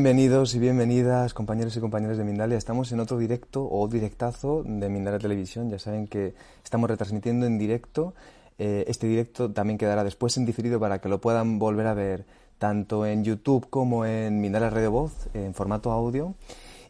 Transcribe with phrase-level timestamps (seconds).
[0.00, 2.56] Bienvenidos y bienvenidas, compañeros y compañeras de Mindalia.
[2.56, 5.68] Estamos en otro directo o directazo de Mindalia Televisión.
[5.68, 6.32] Ya saben que
[6.64, 8.14] estamos retransmitiendo en directo.
[8.58, 12.24] Eh, este directo también quedará después en diferido para que lo puedan volver a ver
[12.56, 16.34] tanto en YouTube como en Mindalia Radio Voz en formato audio.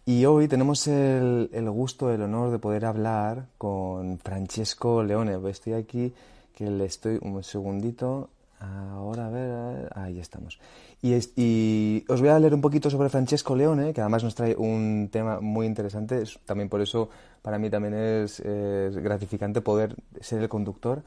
[0.07, 5.37] Y hoy tenemos el, el gusto, el honor de poder hablar con Francesco Leone.
[5.51, 6.13] Estoy aquí,
[6.55, 8.31] que le estoy un segundito.
[8.61, 10.61] Ahora, a ver, ahí estamos.
[11.03, 15.09] Y, os voy a leer un poquito sobre Francesco Leone, que además nos trae un
[15.11, 16.23] tema muy interesante.
[16.45, 17.09] También por eso
[17.41, 21.03] para mí también es, gratificante poder ser el conductor.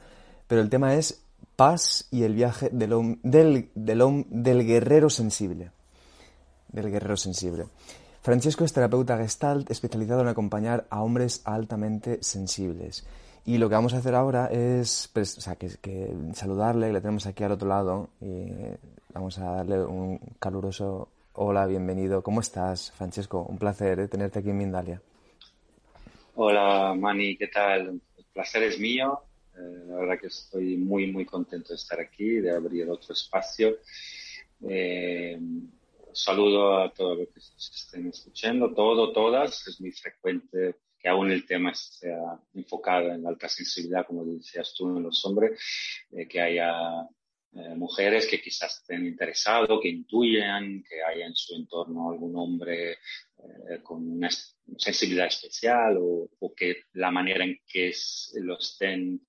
[0.48, 1.22] Pero el tema es
[1.56, 5.70] paz y el viaje del, del, del, del guerrero sensible.
[6.68, 7.66] Del guerrero sensible.
[8.20, 13.06] Francesco es terapeuta gestalt especializado en acompañar a hombres altamente sensibles.
[13.46, 17.00] Y lo que vamos a hacer ahora es pues, o sea, que, que saludarle, le
[17.00, 18.46] tenemos aquí al otro lado, y
[19.14, 22.22] vamos a darle un caluroso hola, bienvenido.
[22.22, 23.42] ¿Cómo estás, Francesco?
[23.48, 24.08] Un placer ¿eh?
[24.08, 25.00] tenerte aquí en Mindalia.
[26.34, 28.00] Hola, Mani, ¿qué tal?
[28.16, 29.20] El placer es mío.
[29.56, 33.78] Eh, la verdad que estoy muy, muy contento de estar aquí, de abrir otro espacio.
[34.68, 35.38] Eh,
[36.12, 39.66] saludo a todos los que estén escuchando, todo, todas.
[39.68, 44.74] Es muy frecuente que aún el tema sea enfocado en la alta sensibilidad, como decías
[44.76, 45.60] tú, en los hombres,
[46.10, 47.06] eh, que haya
[47.56, 52.92] eh, mujeres que quizás estén interesados, que intuyan que haya en su entorno algún hombre
[52.92, 54.28] eh, con una
[54.76, 57.92] sensibilidad especial o, que la manera en que
[58.40, 59.20] lo estén,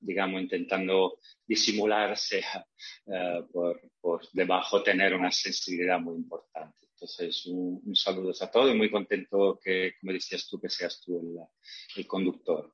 [0.00, 2.66] digamos, intentando disimular sea
[3.52, 6.86] por, por debajo tener una sensibilidad muy importante.
[6.94, 11.00] Entonces, un, un saludo a todos y muy contento que, como decías tú, que seas
[11.02, 12.72] tú el, el conductor.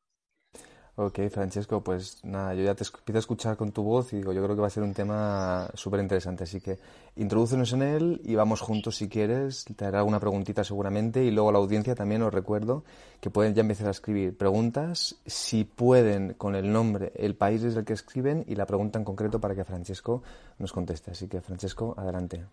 [1.03, 4.35] Ok, Francesco, pues nada, yo ya te empiezo a escuchar con tu voz y digo,
[4.35, 6.79] yo creo que va a ser un tema súper interesante, así que
[7.17, 11.49] introdúcenos en él y vamos juntos si quieres, te haré alguna preguntita seguramente y luego
[11.49, 12.85] a la audiencia también os recuerdo
[13.19, 17.79] que pueden ya empezar a escribir preguntas, si pueden con el nombre, el país desde
[17.79, 20.23] el que escriben y la pregunta en concreto para que Francesco
[20.59, 21.13] nos conteste.
[21.13, 22.45] Así que Francesco, adelante.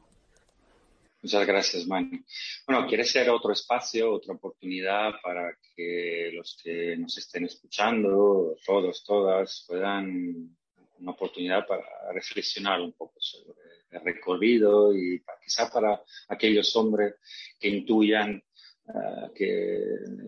[1.21, 2.23] Muchas gracias, Mani.
[2.67, 9.03] Bueno, quiere ser otro espacio, otra oportunidad para que los que nos estén escuchando, todos,
[9.03, 10.55] todas, puedan
[10.99, 11.83] una oportunidad para
[12.13, 13.59] reflexionar un poco sobre
[13.91, 17.15] el recorrido y quizá para aquellos hombres
[17.59, 18.43] que intuyan
[18.87, 19.79] uh, que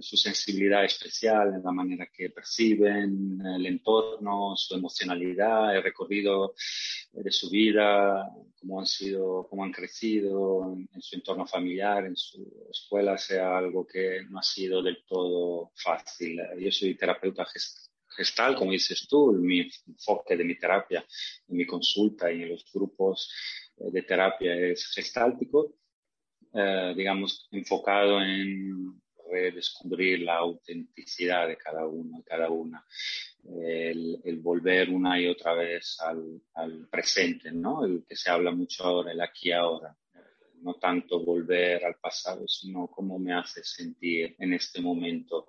[0.01, 6.53] su sensibilidad especial en la manera que perciben el entorno, su emocionalidad, el recorrido
[7.11, 12.15] de su vida, cómo han sido, cómo han crecido en, en, su entorno familiar, en
[12.15, 16.39] su escuela, sea algo que no ha sido del todo fácil.
[16.59, 17.45] Yo soy terapeuta
[18.09, 21.05] gestal, como dices tú, mi enfoque de mi terapia,
[21.47, 23.31] en mi consulta y en los grupos
[23.77, 25.75] de terapia es gestáltico
[26.53, 28.99] eh, digamos, enfocado en
[29.31, 32.83] redescubrir la autenticidad de cada uno, de cada una,
[33.43, 37.85] el, volver una y otra vez al, presente, ¿no?
[37.85, 39.95] El que se habla mucho ahora, el aquí ahora.
[40.61, 45.47] No tanto volver al pasado, sino cómo me hace sentir en este momento,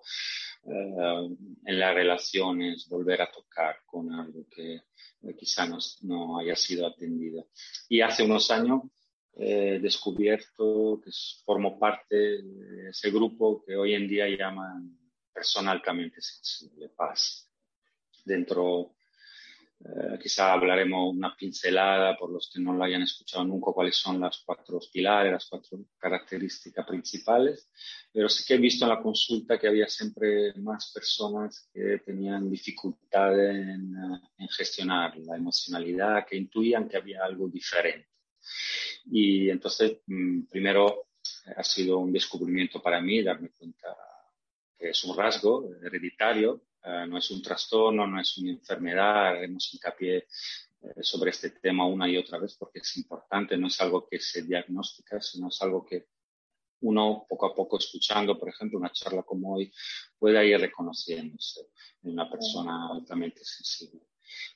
[0.63, 4.83] uh, en las relaciones, volver a tocar con algo que
[5.37, 7.49] quizá no, no haya sido atendido.
[7.89, 8.83] Y hace unos años
[9.37, 11.11] eh, descubierto que
[11.45, 14.99] formo parte de ese grupo que hoy en día llaman
[15.33, 17.49] persona altamente sensible, paz.
[18.25, 18.97] Dentro,
[19.83, 24.21] eh, quizá hablaremos una pincelada por los que no lo hayan escuchado nunca, cuáles son
[24.21, 27.71] las cuatro pilares, las cuatro características principales,
[28.13, 32.51] pero sí que he visto en la consulta que había siempre más personas que tenían
[32.51, 33.95] dificultades en,
[34.37, 38.11] en gestionar la emocionalidad, que intuían que había algo diferente.
[39.11, 41.07] Y entonces, mm, primero
[41.47, 43.97] eh, ha sido un descubrimiento para mí darme cuenta
[44.79, 49.75] que es un rasgo hereditario, uh, no es un trastorno, no es una enfermedad, haremos
[49.75, 54.09] hincapié eh, sobre este tema una y otra vez porque es importante, no es algo
[54.09, 56.07] que se diagnostica, sino es algo que
[56.83, 59.71] uno poco a poco escuchando, por ejemplo, una charla como hoy,
[60.19, 61.61] puede ir reconociéndose
[62.03, 64.10] en una persona altamente sensible.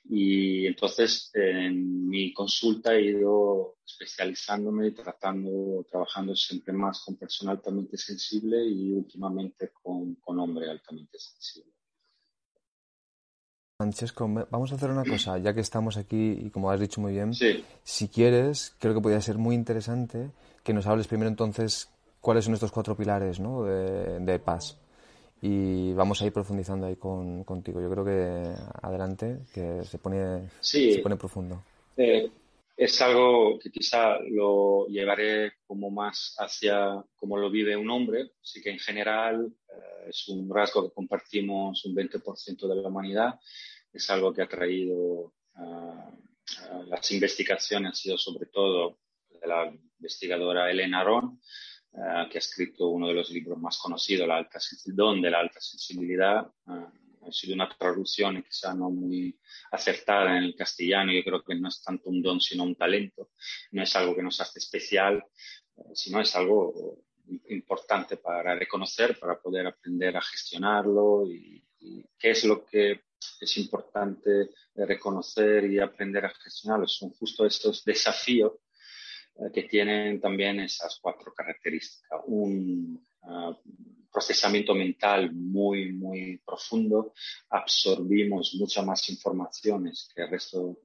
[0.05, 7.97] Y entonces en mi consulta he ido especializándome, tratando, trabajando siempre más con persona altamente
[7.97, 11.71] sensible y últimamente con, con hombre altamente sensible.
[13.77, 17.11] Francesco, vamos a hacer una cosa, ya que estamos aquí y como has dicho muy
[17.11, 17.33] bien,
[17.83, 20.31] si quieres, creo que podría ser muy interesante
[20.63, 21.89] que nos hables primero entonces
[22.21, 23.65] cuáles son estos cuatro pilares ¿no?
[23.65, 24.77] de, de paz
[25.41, 27.81] y vamos a ir profundizando ahí con, contigo.
[27.81, 31.63] Yo creo que adelante, que se pone, se pone profundo.
[31.97, 32.29] Eh,
[32.77, 38.61] es algo que quizá lo llevaré como más hacia cómo lo vive un hombre, así
[38.61, 43.39] que en general eh, es un rasgo que compartimos un 20% de la humanidad,
[43.93, 45.33] es algo que ha traído
[46.87, 48.99] las investigaciones, ha sido sobre todo
[49.29, 51.39] de la investigadora Elena Ron,
[51.97, 55.39] eh, que ha escrito uno de los libros más conocidos, la alta, Don de la
[55.39, 56.45] alta sensibilidad.
[56.67, 56.85] Eh,
[57.25, 59.39] ha sido una traducción quizá no muy
[59.71, 61.13] acertada en el castellano.
[61.13, 63.29] Yo creo que no es tanto un don, sino un talento.
[63.71, 65.23] No es algo que nos hace especial,
[65.77, 66.99] eh, sino es algo
[67.47, 71.61] importante para reconocer, para poder aprender a gestionarlo y,
[72.17, 73.03] qué es lo que
[73.39, 76.87] es importante reconocer y aprender a gestionarlo.
[76.87, 78.53] Son justo estos desafíos
[79.53, 82.21] que tienen también esas cuatro características.
[82.27, 83.57] Un ah,
[84.11, 87.13] procesamiento mental muy, muy profundo,
[87.49, 90.79] absorbimos muchas más informaciones que el resto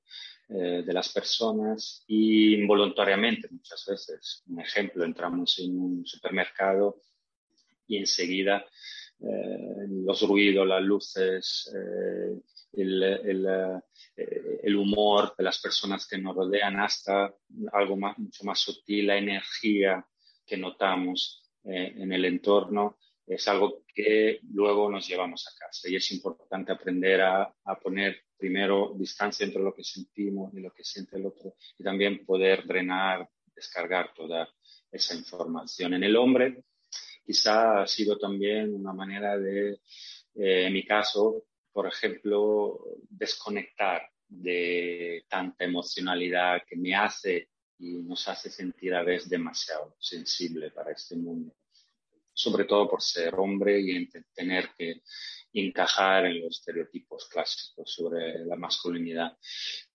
[0.49, 4.43] eh, de las personas y involuntariamente muchas veces.
[4.49, 7.02] Un ejemplo, entramos en un supermercado
[7.87, 8.67] y enseguida
[9.20, 11.73] eh, los ruidos, las luces,
[12.72, 13.46] el, el,
[14.17, 17.34] eh, el humor de las personas que nos rodean hasta
[17.72, 20.06] algo más, mucho más sutil, la energía
[20.46, 25.88] que notamos eh, en el entorno, es algo que luego nos llevamos a casa.
[25.88, 30.73] Y es importante aprender a, a, poner primero distancia entre lo que sentimos y lo
[30.73, 34.49] que siente el otro y también poder drenar, descargar toda
[34.90, 35.94] esa información.
[35.94, 36.64] En el hombre,
[37.25, 39.81] quizá ha sido también una manera de,
[40.34, 48.28] eh, en mi caso, por ejemplo, desconectar de tanta emocionalidad que me hace y nos
[48.28, 51.55] hace sentir a veces demasiado sensible para este mundo,
[52.32, 55.02] sobre todo por ser hombre y tener que
[55.52, 59.37] encajar en los estereotipos clásicos sobre la masculinidad.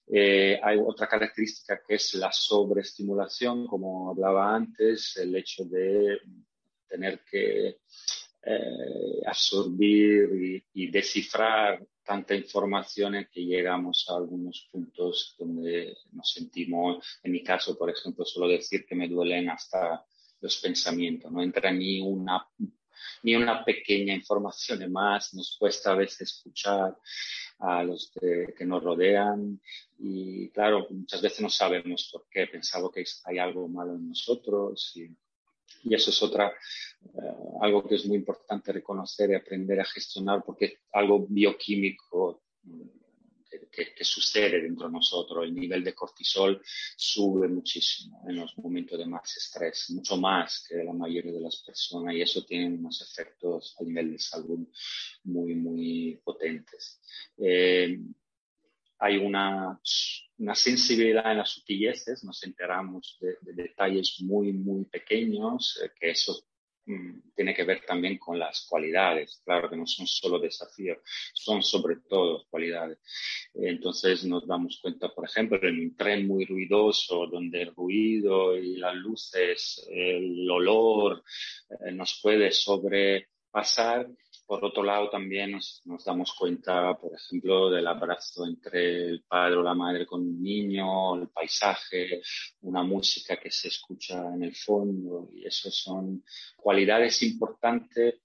[0.07, 6.19] Eh, hay otra característica que es la sobreestimulación, como hablaba antes, el hecho de
[6.87, 7.79] tener que
[8.47, 17.31] eh, absorbir y, descifrar tanta información que llegamos a algunos puntos donde nos sentimos, en
[17.31, 20.05] mi caso, por ejemplo, solo decir que me duelen hasta
[20.41, 22.47] los pensamientos, no entra ni una,
[23.23, 26.95] ni una pequeña información más, nos cuesta a veces escuchar
[27.57, 29.59] a los que nos rodean
[29.97, 34.91] y claro, muchas veces no sabemos por qué, pensamos que hay algo malo en nosotros
[34.97, 35.09] y
[35.85, 40.43] y eso es otra, eh, algo que es muy importante reconocer y aprender a gestionar
[40.43, 42.81] porque es algo bioquímico mm,
[43.71, 45.45] que, sucede dentro de nosotros.
[45.45, 46.61] El nivel de cortisol
[46.95, 51.57] sube muchísimo en los momentos de más estrés, mucho más que la mayoría de las
[51.57, 54.67] personas y eso tiene unos efectos a nivel de salud
[55.23, 56.99] muy, muy potentes.
[57.37, 57.99] Eh,
[59.05, 59.79] hay una,
[60.39, 66.43] una, sensibilidad en las sutileces, nos enteramos de, detalles muy, muy pequeños, eh, que eso
[66.85, 70.97] mm, tiene que ver también con las cualidades, claro que no son solo desafíos,
[71.33, 72.97] son sobre todo cualidades.
[73.53, 78.77] Entonces nos damos cuenta, por ejemplo, en un tren muy ruidoso, donde el ruido y
[78.77, 81.23] las luces, el olor
[81.69, 84.07] eh, nos puede sobrepasar,
[84.45, 89.63] por otro lado, también nos, damos cuenta, por ejemplo, del abrazo entre el padre o
[89.63, 92.21] la madre con un niño, el paisaje,
[92.61, 96.23] una música que se escucha en el fondo, y eso son
[96.57, 98.21] cualidades importantes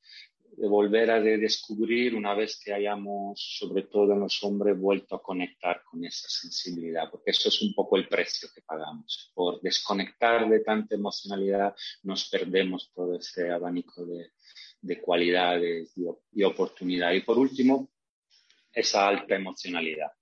[0.56, 5.22] de volver a descubrir una vez que hayamos, sobre todo en los hombres, vuelto a
[5.22, 9.32] conectar con esa sensibilidad, porque eso es un poco el precio que pagamos.
[9.34, 14.32] Por desconectar de tanta emocionalidad nos perdemos todo ese abanico de,
[14.80, 15.92] de cualidades
[16.32, 17.22] y, oportunidades.
[17.22, 17.90] Y por último,
[18.72, 20.12] esa alta emocionalidad,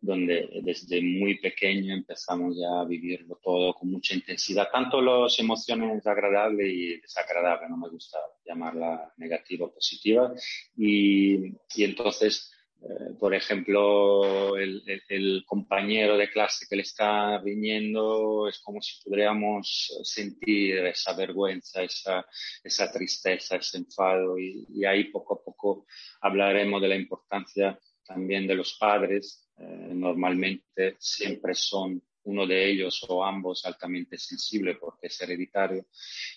[0.00, 6.06] donde desde muy pequeño empezamos ya a vivirlo todo con mucha intensidad, tanto las emociones
[6.06, 10.32] agradables y desagradables, no me gusta llamarla negativa o positiva,
[10.76, 12.50] y, y entonces
[12.82, 19.02] eh, por ejemplo, el, el, compañero de clase que le está riñendo es como si
[19.02, 22.24] pudiéramos sentir esa vergüenza, esa,
[22.64, 25.86] esa tristeza, ese enfado y, y, ahí poco a poco
[26.22, 29.46] hablaremos de la importancia también de los padres.
[29.58, 35.86] Eh, normalmente siempre son uno de ellos o ambos altamente sensible porque es hereditario,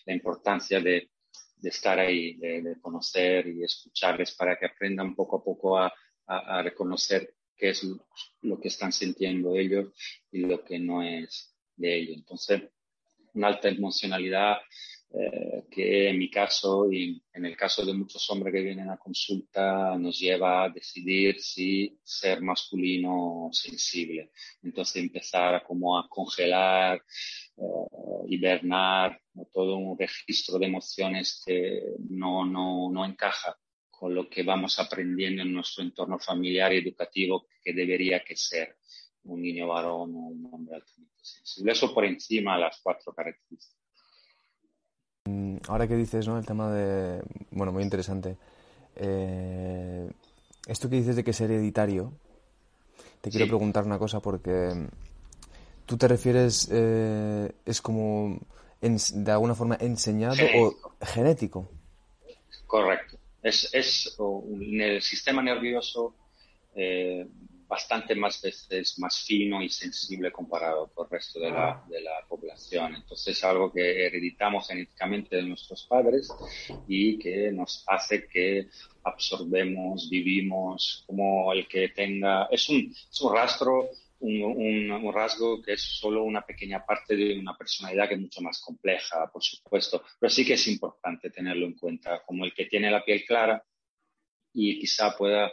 [0.06, 1.10] la importancia de,
[1.62, 5.94] estar ahí, de, conocer y escucharles para que aprendan poco a poco a,
[6.64, 7.84] reconocer qué es
[8.42, 9.94] lo, que están sintiendo ellos
[10.32, 12.18] y lo que no es de ellos.
[12.18, 12.64] Entonces,
[13.34, 14.58] una alta emocionalidad
[15.16, 18.98] eh, que en mi caso y en el caso de muchos hombres que vienen a
[18.98, 24.32] consulta nos lleva a decidir si ser masculino o sensible.
[24.64, 26.98] Entonces empezar a como a congelar,
[27.58, 33.56] eh, hibernar, todo un registro de emociones que no, no, no encaja
[34.04, 38.76] con lo que vamos aprendiendo en nuestro entorno familiar y educativo que debería que ser
[39.24, 41.72] un niño varón o un hombre altamente sensible.
[41.72, 43.80] Eso por encima de las cuatro características.
[45.24, 46.38] Mm, ahora que dices, ¿no?
[46.38, 47.24] El tema de...
[47.52, 48.36] Bueno, muy interesante.
[48.98, 50.12] Eh,
[50.68, 52.12] esto que dices de que es hereditario,
[53.22, 54.86] te quiero preguntar una cosa porque
[55.86, 58.38] tú te refieres, eh, es como
[58.82, 61.70] de alguna forma enseñado o genético.
[62.68, 63.23] Correcto.
[63.44, 66.16] Es, es en el sistema nervioso
[66.76, 67.28] eh,
[67.68, 71.86] bastante más veces más fino y sensible comparado con el resto de la, ah.
[71.90, 72.96] de la población.
[72.96, 76.30] Entonces es algo que hereditamos genéticamente de nuestros padres
[76.88, 78.68] y que nos hace que
[79.04, 83.90] absorbemos, vivimos como el que tenga, es un, es un rastro
[84.24, 88.62] un, rasgo que es solo una pequeña parte de una personalidad que es mucho más
[88.62, 92.90] compleja, por supuesto, pero sí que es importante tenerlo en cuenta, como el que tiene
[92.90, 93.64] la piel clara
[94.54, 95.52] y quizá pueda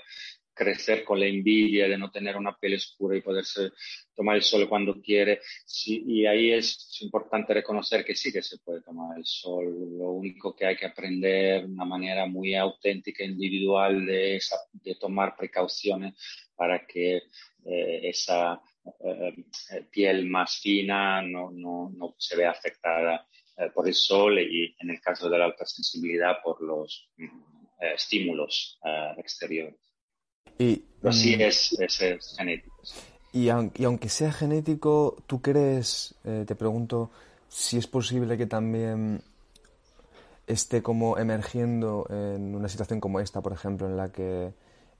[0.60, 3.70] crecer con la envidia de no tener una piel oscura y poderse
[4.14, 5.40] tomar el sol cuando quiere.
[5.86, 9.64] y ahí es importante reconocer que sí que se puede tomar el sol.
[9.64, 14.38] Lo único que hay que aprender de una manera muy auténtica, individual, de,
[14.72, 16.14] de tomar precauciones
[16.54, 17.22] para que
[17.64, 18.60] eh, esa
[19.02, 19.34] eh,
[19.72, 23.26] eh, piel más fina no, no, no se vea afectada
[23.74, 27.10] por el sol y en el caso de la alta sensibilidad por los
[27.78, 28.78] estímulos
[29.18, 29.89] exteriores.
[30.59, 32.76] Y, sí mm, es, es, genético.
[33.32, 37.11] Y, aunque sea genético, ¿tú crees, eh, te pregunto,
[37.49, 39.23] si es posible que también
[40.47, 44.52] esté como emergiendo en una situación como esta, por ejemplo, en la que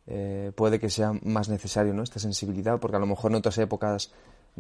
[0.07, 2.03] eh, puede que sea más necesario ¿no?
[2.03, 2.79] esta sensibilidad?
[2.81, 4.13] Porque a lo mejor en otras épocas,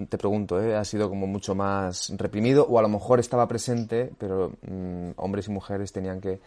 [0.09, 0.77] te pregunto, ¿eh?
[0.77, 5.49] ha sido como mucho más reprimido o a lo mejor estaba presente, pero mm, hombres
[5.49, 6.41] y mujeres tenían que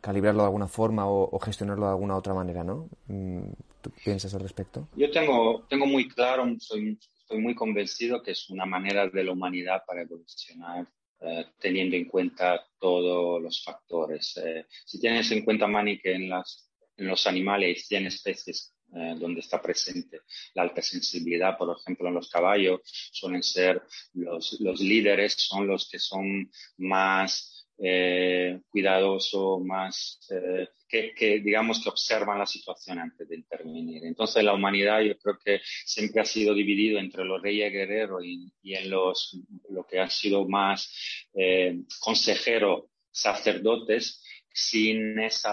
[0.00, 2.88] calibrarlo de alguna forma o, gestionarlo de alguna otra manera, ¿no?
[3.06, 3.50] Mm,
[3.80, 4.88] ¿Tú piensas al respecto?
[4.96, 9.32] Yo tengo, tengo muy claro, soy, estoy muy convencido que es una manera de la
[9.32, 10.86] humanidad para evolucionar
[11.20, 14.36] eh, teniendo en cuenta todos los factores.
[14.36, 19.16] Eh, si tienes en cuenta, Mani, que en, en los animales hay 100 especies eh,
[19.18, 20.20] donde está presente
[20.54, 23.82] la alta sensibilidad, por ejemplo, en los caballos suelen ser
[24.14, 32.38] los líderes, son los que son más eh, cuidadoso, más eh, que, digamos que observan
[32.38, 34.04] la situación antes de intervenir.
[34.04, 38.74] Entonces la humanidad yo creo que siempre ha sido dividido entre los reyes guerreros y,
[38.74, 39.38] en los
[39.70, 40.92] lo que ha sido más
[41.34, 45.48] eh, consejeros sacerdotes sin ese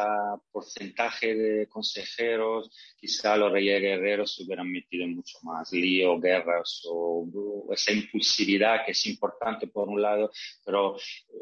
[0.51, 6.81] porcentaje de consejeros, quizá los reyes guerreros se hubieran metido en mucho más lío, guerras
[6.89, 7.27] o,
[7.71, 10.31] esa impulsividad que es importante por un lado,
[10.65, 10.97] pero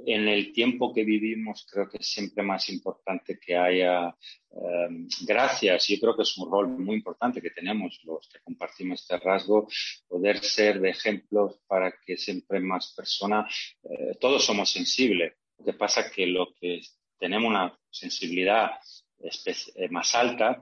[0.05, 4.15] en el tiempo que vivimos creo que es siempre más importante que haya
[4.51, 5.87] em, gracias.
[5.87, 9.67] Yo creo que es un rol muy importante que tenemos los que compartimos este rasgo,
[10.07, 15.33] poder ser de ejemplos para que siempre más personas, eh, todos somos sensibles.
[15.57, 16.81] Lo que pasa que lo que
[17.23, 18.71] tenemos una sensibilidad
[19.21, 20.61] eh, más alta,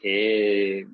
[0.00, 0.84] eh,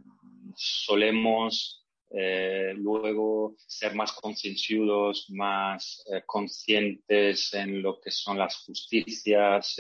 [0.57, 9.77] solemos eh, luego ser más concienciudos, más conscientes en lo que son las justicias.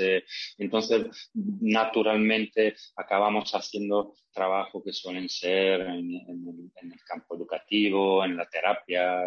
[0.58, 8.46] entonces, naturalmente, acabamos haciendo trabajo que suelen ser en, en el campo educativo, en la
[8.46, 9.22] terapia.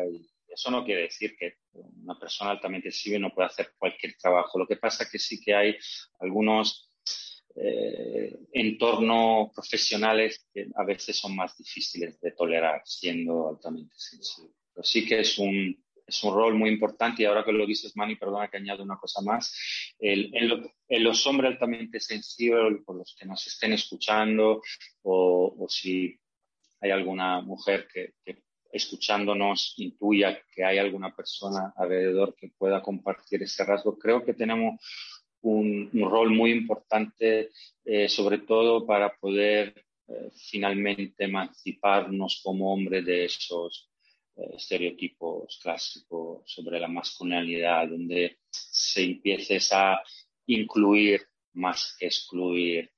[0.52, 4.60] Eso no quiere decir que una persona altamente sensible no pueda hacer cualquier trabajo.
[4.60, 5.78] Lo que pasa es que sí que hay
[6.20, 6.92] algunos
[7.56, 14.54] eh, entornos profesionales que a veces son más difíciles de tolerar siendo altamente sensible.
[14.74, 17.96] Pero sí que es un, es un rol muy importante y ahora que lo dices,
[17.96, 19.54] Manny, perdona que añado una cosa más.
[20.00, 24.62] El, en, los hombres altamente sensibles, por los que nos estén escuchando
[25.04, 26.18] o, o si
[26.82, 33.44] hay alguna mujer que, que escuchándonos intuya que hay alguna persona alrededor que pueda compartir
[33.44, 33.98] ese rasgo.
[33.98, 34.80] Creo que tenemos
[35.42, 37.52] un, rol muy importante,
[37.86, 39.86] eh, sobre todo para poder
[40.36, 43.90] finalmente emanciparnos como hombre de esos
[44.36, 50.02] estereotipos clásicos sobre la masculinidad, donde se empieces a
[50.48, 51.22] incluir
[51.54, 52.92] más que excluir,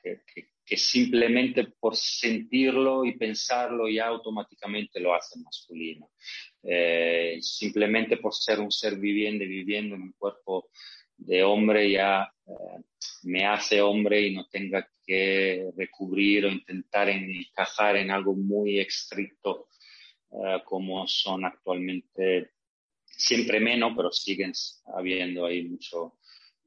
[0.65, 6.09] simplemente por sentirlo y pensarlo ya automáticamente lo hace masculino.
[6.63, 10.69] Eh, simplemente por ser un ser viviente, viviendo en un cuerpo
[11.17, 12.83] de hombre ya eh,
[13.23, 19.67] me hace hombre y no tenga que recubrir o intentar encajar en algo muy estricto
[20.31, 22.51] eh, como son actualmente,
[23.05, 24.51] siempre menos, pero siguen
[24.95, 26.17] habiendo ahí mucho,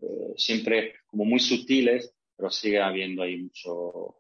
[0.01, 4.15] eh, siempre como muy sutiles, pero sigue habiendo ahí mucho,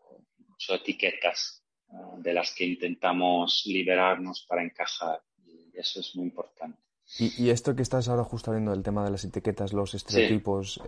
[0.49, 5.21] mucho etiquetas eh, de las que intentamos liberarnos para encajar.
[5.45, 6.79] Y eso es muy importante.
[7.19, 10.81] Y, esto que estás ahora justo hablando del tema de las etiquetas, los estereotipos,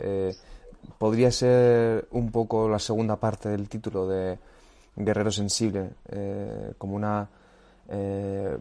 [0.98, 4.36] podría ser un poco la segunda parte del título de
[4.96, 5.90] Guerrero Sensible,
[6.76, 7.30] como una
[7.88, 8.58] eh,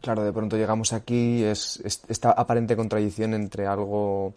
[0.00, 4.34] claro, de pronto llegamos aquí, es, esta aparente contradicción entre algo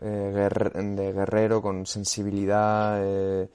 [0.00, 3.00] eh, de guerrero con sensibilidad.
[3.02, 3.48] Eh,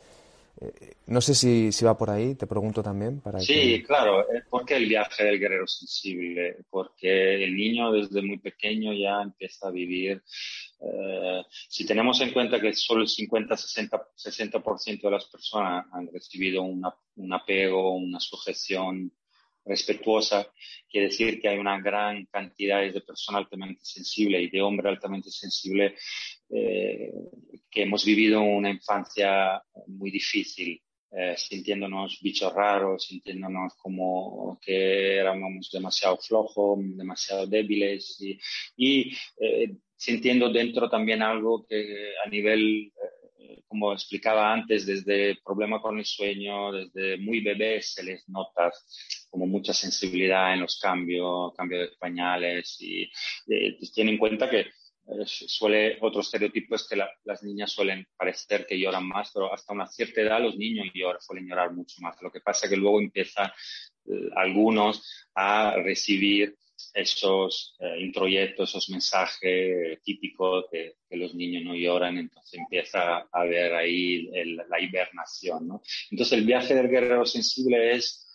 [1.08, 3.20] no sé si, si, va por ahí, te pregunto también.
[3.20, 4.26] Para sí, claro.
[4.50, 6.58] ¿Por qué el viaje del guerrero sensible?
[6.70, 10.24] Porque el niño desde muy pequeño ya empieza a vivir.
[11.68, 14.60] si tenemos en cuenta que solo el 50-60% 60
[15.02, 19.12] de las personas han recibido un apego, una sujeción
[19.66, 20.48] respetuosa,
[20.90, 25.32] quiere decir que hay una gran cantidad de personas altamente sensibles y de hombres altamente
[25.32, 25.94] sensibles
[26.50, 27.12] eh,
[27.70, 30.82] que hemos vivido una infancia muy difícil,
[31.12, 38.40] eh, sintiéndonos bichos raros, sintiéndonos como que éramos demasiado flojos, demasiado débiles y,
[38.76, 42.92] y eh, sintiendo dentro también algo que a nivel
[43.74, 48.72] como explicaba antes, desde problema con el sueño, desde muy bebés se les nota
[49.32, 53.10] como mucha sensibilidad en los cambios, cambio de pañales y
[53.48, 54.68] eh, tienen en cuenta que eh,
[55.25, 59.87] suele, otro estereotipo es que las niñas suelen parecer que lloran más, pero hasta una
[59.87, 62.22] cierta edad los niños lloran, suelen llorar mucho más.
[62.22, 63.51] Lo que pasa es que luego empiezan
[64.05, 66.55] eh, algunos a recibir
[66.94, 73.27] esos eh, introyectos, esos mensajes típicos que, que, los niños no lloran, entonces empieza a
[73.31, 74.29] haber ahí
[74.70, 75.68] la hibernación.
[75.68, 75.81] ¿no?
[76.11, 78.27] Entonces el viaje del guerrero sensible es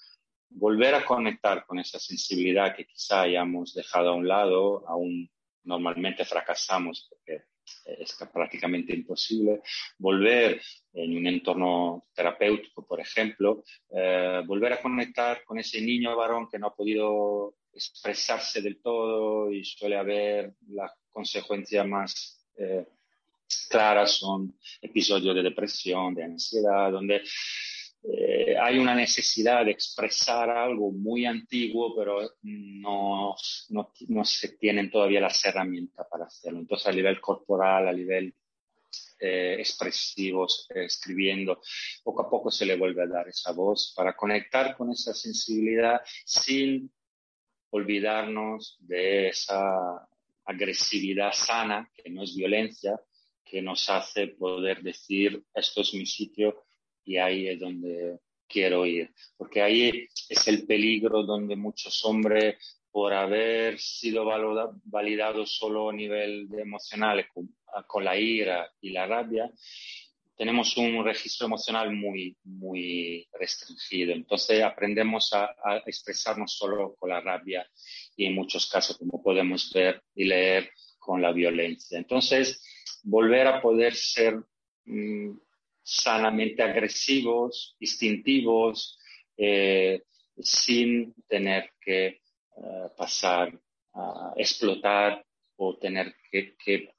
[0.50, 5.30] volver a conectar con esa sensibilidad que quizá hayamos dejado a un lado, aún
[5.64, 7.44] normalmente fracasamos porque
[7.84, 9.62] es prácticamente imposible,
[9.98, 10.60] volver
[10.92, 16.58] en un entorno terapéutico, por ejemplo, eh, volver a conectar con ese niño varón que
[16.58, 22.86] no ha podido expresarse del todo y suele haber las consecuencias más eh,
[23.68, 27.22] claras son episodios de depresión, de ansiedad, donde
[28.02, 33.34] eh, hay una necesidad de expresar algo muy antiguo, pero no,
[33.70, 36.60] no, no, se tienen todavía las herramientas para hacerlo.
[36.60, 38.34] Entonces, a nivel corporal, a nivel
[39.20, 41.60] eh, expresivo, escribiendo,
[42.04, 46.00] poco a poco se le vuelve a dar esa voz para conectar con esa sensibilidad
[46.24, 46.92] sin
[47.70, 50.08] olvidarnos de esa
[50.44, 52.98] agresividad sana, que no es violencia,
[53.44, 56.67] que nos hace poder decir, esto es mi sitio
[57.08, 59.10] y ahí es donde quiero ir.
[59.36, 62.56] Porque ahí es el peligro donde muchos hombres,
[62.90, 64.26] por haber sido
[64.84, 67.48] validados solo a nivel emocional, con,
[67.86, 69.50] con la ira y la rabia,
[70.36, 74.12] tenemos un registro emocional muy, muy restringido.
[74.12, 75.54] Entonces aprendemos a,
[75.86, 77.66] expresarnos solo con la rabia
[78.16, 81.96] y en muchos casos, como podemos ver y leer, con la violencia.
[81.96, 82.62] Entonces,
[83.02, 84.42] volver a poder ser
[84.84, 85.30] mm,
[85.90, 88.98] sanamente agresivos, instintivos,
[89.38, 90.02] eh,
[90.38, 92.20] sin tener que eh,
[92.94, 93.58] pasar
[93.94, 95.24] a explotar
[95.56, 96.90] o tener que, que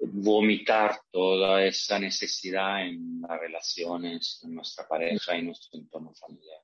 [0.00, 6.60] vomitar toda esa necesidad en las relaciones, en nuestra pareja y nuestro entorno familiar.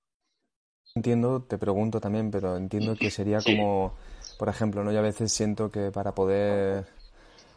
[0.97, 3.97] Entiendo, te pregunto también, pero entiendo que sería como,
[4.37, 4.91] por ejemplo, ¿no?
[4.91, 6.87] Yo a veces siento que para poder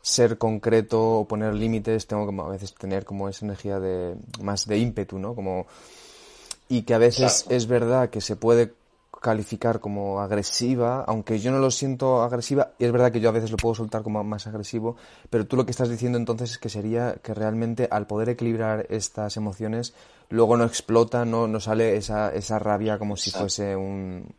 [0.02, 4.68] ser concreto o poner límites tengo como a veces tener como esa energía de más
[4.68, 5.36] de ímpetu, ¿no?
[5.36, 5.68] Como
[6.70, 8.74] y que a veces es verdad que se puede
[9.22, 13.34] calificar como agresiva, aunque yo no lo siento agresiva, y es verdad que yo a
[13.34, 14.96] veces lo puedo soltar como más agresivo,
[15.30, 18.88] pero tú lo que estás diciendo entonces es que sería que realmente al poder equilibrar
[18.90, 19.94] estas emociones,
[20.30, 24.34] luego no explota, no, no sale esa, esa rabia como si fuese un,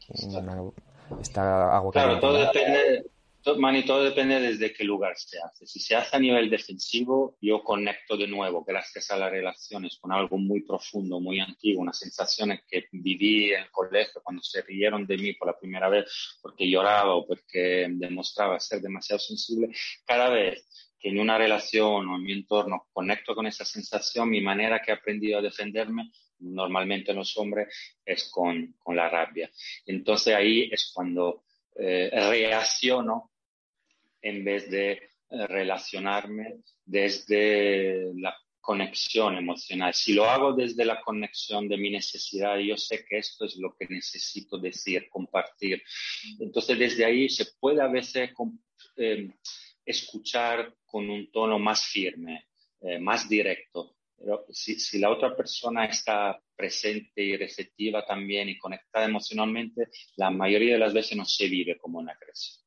[1.21, 3.12] esta agua Claro, todo depende,
[3.59, 5.67] Mani, todo depende desde qué lugar se hace.
[5.67, 10.13] Si se hace a nivel defensivo, yo conecto de nuevo, gracias a las relaciones, con
[10.13, 15.07] algo muy profundo, muy antiguo, unas sensaciones que viví en el colegio cuando se rieron
[15.07, 19.71] de mí por la primera vez porque lloraba o porque demostraba ser demasiado sensible.
[20.05, 24.41] Cada vez que en una relación o en mi entorno conecto con esa sensación, mi
[24.41, 27.69] manera que he aprendido a defenderme normalmente en los hombres
[28.05, 29.51] es con, con la rabia.
[29.85, 33.32] Entonces ahí es cuando eh, reacciono
[34.23, 39.93] en vez de eh, relacionarme desde la conexión emocional.
[39.93, 43.75] Si lo hago desde la conexión de mi necesidad, yo sé que esto es lo
[43.75, 45.83] que necesito decir, compartir.
[46.39, 48.31] Entonces, desde ahí se puede a veces
[48.97, 49.29] eh,
[49.85, 52.47] escuchar con un tono más firme,
[52.81, 53.97] eh, más directo.
[54.17, 60.31] Pero si, si, la otra persona está presente y receptiva también y conectada emocionalmente, la
[60.31, 62.62] mayoría de las veces no se vive como una agresión.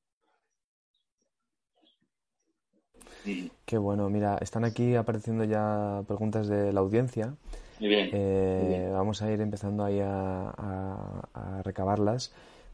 [3.65, 7.33] Qué bueno, mira, están aquí apareciendo ya preguntas de la audiencia.
[7.79, 12.31] Muy bien, eh, Vamos a ir empezando ahí a, recabarlas.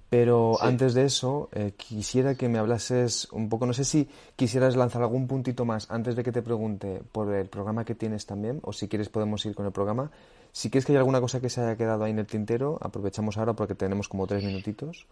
[0.09, 4.75] Pero antes de eso, eh, quisiera que me hablases un poco, no sé si quisieras
[4.75, 8.59] lanzar algún puntito más antes de que te pregunte por el programa que tienes también,
[8.63, 10.11] o si quieres podemos ir con el programa.
[10.51, 13.37] Si quieres que haya alguna cosa que se haya quedado ahí en el tintero, aprovechamos
[13.37, 15.05] ahora porque tenemos como tres minutitos.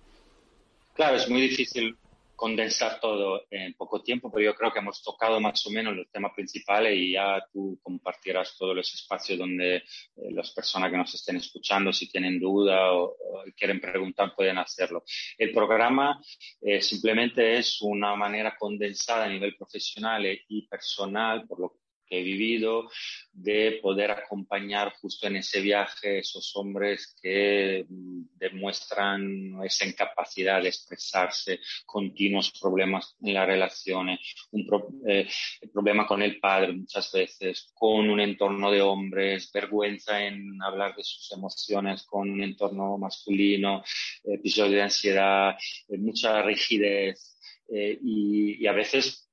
[0.95, 1.95] Claro, es muy difícil
[2.39, 6.09] condensar todo en poco tiempo, pero yo creo que hemos tocado más o menos los
[6.09, 9.83] temas principales y ya tú compartirás todos los espacios donde eh,
[10.31, 13.13] las personas que nos estén escuchando, si tienen duda o,
[13.57, 15.03] quieren preguntar, pueden hacerlo.
[15.37, 16.21] El programa
[16.61, 21.73] eh, simplemente es una manera condensada a nivel profesional y personal, por lo
[22.09, 22.89] que he vivido,
[23.31, 30.69] de poder acompañar justo en ese viaje esos hombres que mm, demuestran esa incapacidad de
[30.69, 34.19] expresarse, continuos problemas en las relaciones,
[34.51, 34.67] un
[35.07, 35.27] eh,
[35.71, 41.03] problema con el padre muchas veces, con un entorno de hombres, vergüenza en hablar de
[41.03, 43.83] sus emociones con un entorno masculino,
[44.23, 47.37] episodios de ansiedad, eh, mucha rigidez
[47.69, 49.28] eh, y, y a veces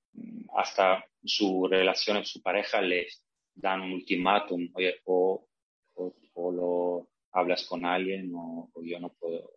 [0.56, 3.22] hasta su relación, su pareja les
[3.54, 5.46] dan un ultimátum, oye, o,
[5.94, 9.50] o, lo hablas con alguien o, yo no puedo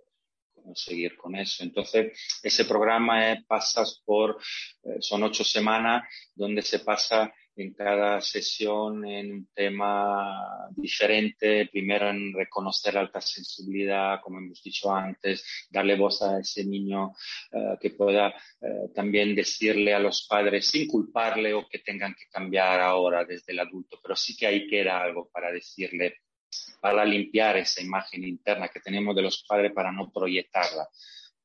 [0.74, 1.64] seguir con eso.
[1.64, 4.38] Entonces, ese programa eh, pasas por,
[4.84, 6.04] eh, son ocho semanas
[6.36, 11.68] donde se pasa en cada sesión en un tema diferente.
[11.72, 17.14] Primero en reconocer alta sensibilidad, como hemos dicho antes, darle voz a ese niño
[17.52, 18.30] eh, que pueda
[18.62, 23.52] eh, también decirle a los padres sin culparle o que tengan que cambiar ahora desde
[23.52, 26.16] el adulto, pero sí que ahí queda algo para decirle
[26.82, 30.88] para limpiar esa imagen interna que tenemos de los padres para no proyectarla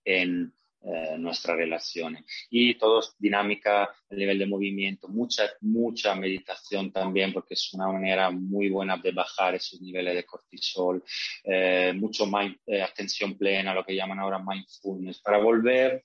[0.05, 0.55] en,
[0.87, 2.27] eh, nuestras relaciones.
[2.51, 8.31] Y todo dinámica a nivel de movimiento, mucha, mucha meditación también, porque es una manera
[8.31, 11.03] muy buena de bajar esos niveles de cortisol,
[11.42, 16.05] eh, mucho más eh, atención plena, lo que llaman ahora mindfulness, para volver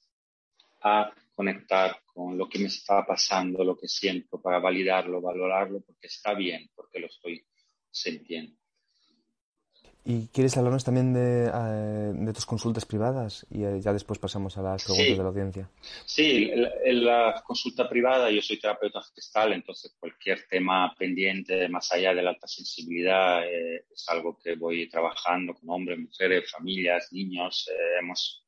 [0.81, 6.07] a conectar con lo que me está pasando, lo que siento, para validarlo, valorarlo, porque
[6.07, 7.45] está bien, porque lo estoy
[7.91, 8.58] sintiendo.
[10.09, 13.45] ¿Y quieres hablarnos también de, eh, tus consultas privadas?
[13.51, 15.69] Y eh, ya después pasamos a las preguntas de la audiencia.
[16.03, 22.15] Sí, en la, consulta privada, yo soy terapeuta gestal, entonces cualquier tema pendiente más allá
[22.15, 27.69] de la alta sensibilidad eh, es algo que voy trabajando con hombres, mujeres, familias, niños.
[27.99, 28.43] hemos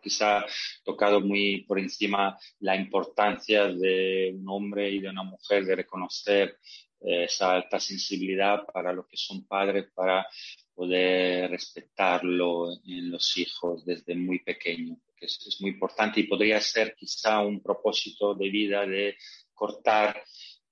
[0.00, 0.44] quizá
[0.84, 6.58] tocado muy por encima la importancia de un hombre y de una mujer de reconocer
[7.02, 10.26] esa alta sensibilidad para los que son padres, para
[10.74, 16.94] poder respetarlo en los hijos desde muy pequeño, que es, muy importante y podría ser
[16.94, 19.16] quizá un propósito de vida de
[19.54, 20.22] cortar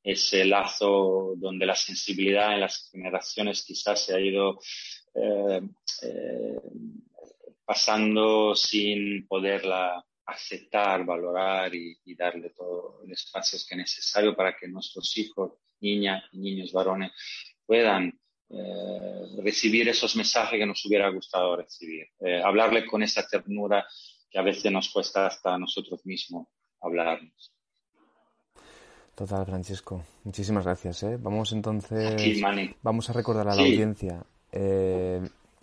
[0.03, 4.59] ese lazo donde la sensibilidad en las generaciones quizás se ha ido
[5.15, 5.61] eh,
[6.03, 6.61] eh,
[7.65, 14.69] pasando sin poderla aceptar, valorar y, darle todo el espacio que es necesario para que
[14.69, 17.13] nuestros hijos, niñas y niños varones
[17.65, 18.19] puedan
[18.51, 22.07] eh, recibir esos mensajes que nos hubiera gustado recibir.
[22.21, 23.87] Eh, hablarle con esa ternura
[24.31, 26.49] que a veces nos cuesta hasta a nosotros mismos
[26.81, 27.53] hablarnos.
[29.15, 30.05] Total, Francisco.
[30.25, 31.03] Muchísimas gracias.
[31.03, 31.19] ¿eh?
[31.21, 32.41] Vamos entonces.
[32.83, 34.25] vamos a recordar a la audiencia.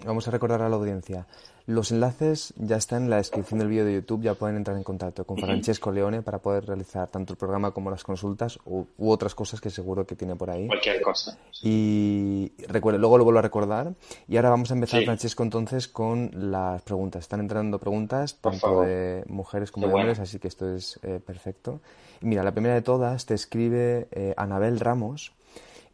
[0.03, 1.25] vamos a recordar a la audiencia
[1.67, 4.83] Los enlaces ya están en la descripción del vídeo de YouTube, ya pueden entrar en
[4.83, 9.33] contacto con Francesco Leone para poder realizar tanto el programa como las consultas u, otras
[9.33, 10.67] cosas que seguro que tiene por ahí.
[10.67, 11.35] Cualquier cosa.
[11.63, 13.93] Y recuerde, luego lo vuelvo a recordar.
[14.27, 17.23] Y ahora vamos a empezar, Francesco, entonces con las preguntas.
[17.23, 21.81] Están entrando preguntas tanto de mujeres como de hombres, así que esto es eh, perfecto.
[22.21, 25.31] Y mira, la primera de todas te escribe eh, Anabel Ramos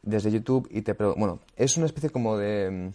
[0.02, 2.92] desde YouTube y te bueno, es una especie como de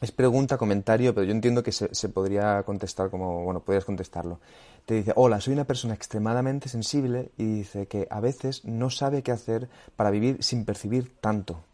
[0.00, 4.40] es pregunta, comentario, pero yo entiendo que se, podría contestar como, bueno, podrías contestarlo.
[4.86, 9.22] Te dice, hola, soy una persona extremadamente sensible y dice que a veces no sabe
[9.22, 11.64] qué hacer para vivir sin percibir tanto.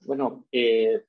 [0.00, 1.04] Bueno, eh,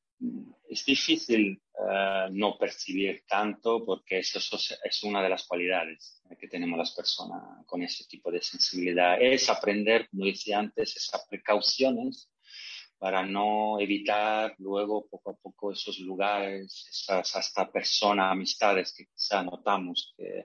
[0.69, 6.77] es difícil eh, no percibir tanto porque eso, es una de las cualidades que tenemos
[6.77, 9.21] las personas con ese tipo de sensibilidad.
[9.21, 12.29] Es aprender, como decía antes, esas precauciones
[12.97, 19.43] para no evitar luego poco a poco esos lugares, esas hasta personas, amistades que quizá
[19.43, 20.39] notamos que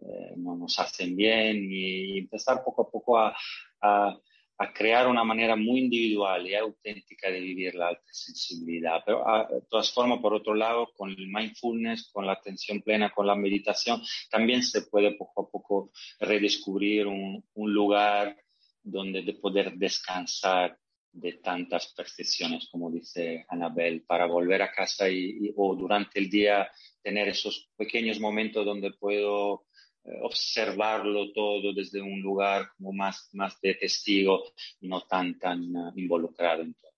[0.00, 3.36] eh, no nos hacen bien y empezar poco a poco a,
[3.82, 4.16] a,
[4.58, 9.02] a, crear una manera muy individual y auténtica de vivir la alta sensibilidad.
[9.04, 13.10] Pero ah, de todas formas, por otro lado, con el mindfulness, con la atención plena,
[13.10, 18.36] con la meditación, también se puede poco a poco redescubrir un, un lugar
[18.82, 20.78] donde de poder descansar
[21.20, 26.70] de tantas percepciones, como dice Anabel, para volver a casa y, o durante el día
[27.02, 29.66] tener esos pequeños momentos donde puedo
[30.04, 34.44] eh, observarlo todo desde un lugar como más, más de testigo
[34.80, 36.92] y no tan, tan uh, involucrado en todo.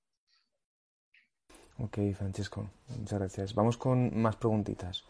[1.78, 3.54] Ok, Francisco, muchas gracias.
[3.54, 5.04] Vamos con más preguntitas.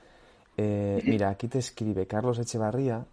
[0.56, 3.04] Eh, mira, aquí te escribe Carlos Echevarría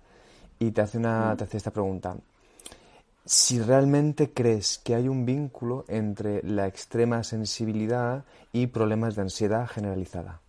[0.60, 2.18] y te hace, una, te hace esta pregunta
[3.28, 9.68] si realmente crees que hay un vínculo entre la extrema sensibilidad y problemas de ansiedad
[9.68, 10.42] generalizada.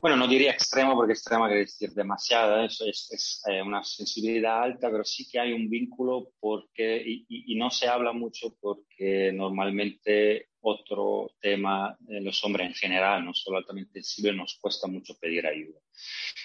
[0.00, 4.90] Bueno, no diría extremo porque extrema quiere decir demasiada, eso es, eh, una sensibilidad alta,
[4.90, 11.32] pero sí que hay un vínculo porque, y, no se habla mucho porque normalmente otro
[11.40, 15.80] tema, en los hombres en general, no solo altamente sensibles, nos cuesta mucho pedir ayuda.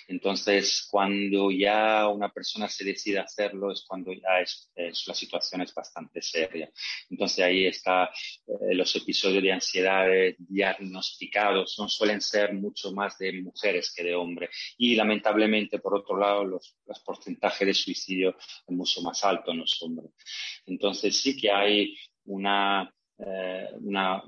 [0.08, 4.72] Entonces, cuando ya una persona se decide hacerlo es cuando ya es,
[5.08, 6.70] la situación es bastante seria.
[7.10, 13.42] Entonces ahí está eh, los episodios de ansiedad diagnosticados, no suelen ser mucho más de
[13.42, 14.50] mujeres que de hombres.
[14.78, 19.60] Y lamentablemente, por otro lado, los, los porcentajes de suicidio es mucho más alto en
[19.60, 20.12] los hombres.
[20.66, 22.92] Entonces sí que hay una
[23.24, 24.24] eh, una,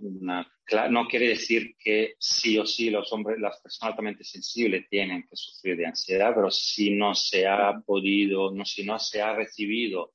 [0.89, 5.35] no quiere decir que sí o sí los hombres, las personas altamente sensibles tienen que
[5.35, 10.13] sufrir de ansiedad, pero si no se ha podido, no, si no se ha recibido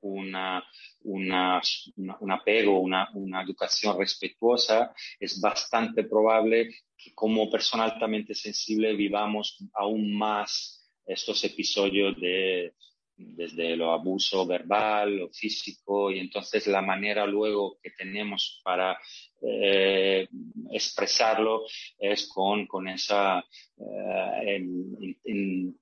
[0.00, 0.64] una,
[1.04, 1.32] un
[2.30, 10.16] apego, una, una educación respetuosa, es bastante probable que como persona altamente sensible vivamos aún
[10.16, 12.74] más estos episodios de
[13.18, 18.96] desde lo abuso verbal o físico y entonces la manera luego que tenemos para
[19.42, 20.28] eh,
[20.70, 21.64] expresarlo
[21.98, 23.44] es con, con esa
[23.76, 24.64] eh,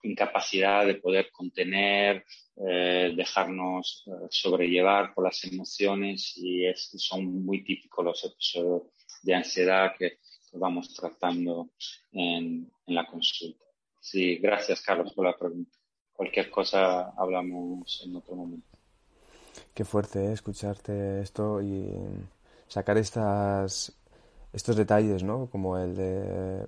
[0.03, 2.25] incapacidad de poder contener,
[2.67, 8.83] eh, dejarnos sobrellevar por las emociones y es, son muy típicos los episodios
[9.23, 10.19] de ansiedad que,
[10.59, 11.69] vamos tratando
[12.13, 13.63] en, en la consulta.
[14.01, 15.77] Sí, gracias Carlos por la pregunta
[16.17, 18.67] cualquier cosa hablamos en otro momento.
[19.75, 20.33] Qué fuerte ¿eh?
[20.33, 21.87] escucharte esto y
[22.67, 23.93] sacar estas,
[24.53, 25.47] estos detalles, ¿no?
[25.51, 26.65] Como el de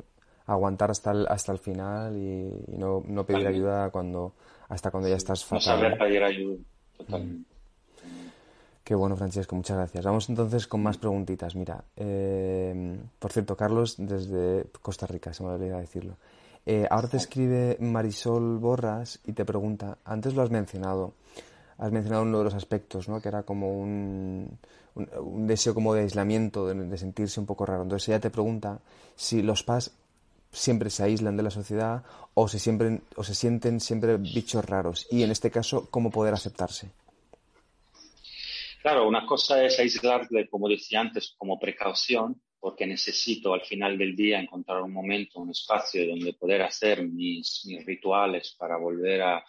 [0.46, 4.34] aguantar hasta el, hasta el final y, no, no, pedir ayuda cuando
[4.68, 5.58] hasta cuando ya estás fatal.
[5.58, 6.58] No saber pedir ayuda,
[6.96, 7.48] totalmente.
[8.84, 10.02] Qué bueno, Francesco, muchas gracias.
[10.02, 11.54] Vamos entonces con más preguntitas.
[11.54, 16.16] Mira, eh, por cierto, Carlos, desde Costa Rica, se me olvidó decirlo.
[16.70, 21.14] Eh, ahora te escribe Marisol Borras y te pregunta, antes lo has mencionado,
[21.78, 23.22] has mencionado uno de los aspectos, ¿no?
[23.22, 24.58] que era como un,
[24.94, 27.84] un, deseo como de aislamiento, de, sentirse un poco raro.
[27.84, 28.80] Entonces ella te pregunta
[29.16, 29.92] si los PAS
[30.52, 32.02] siempre se aíslan de la sociedad
[32.34, 36.34] o se, siempre, o se sienten siempre bichos raros y en este caso, ¿cómo poder
[36.34, 36.90] aceptarse?
[38.82, 44.14] Claro, una cosa es aislarle, como decía antes, como precaución, porque necesito al final del
[44.14, 49.42] día encontrar un momento, un espacio donde poder hacer mis, mis rituales para volver a,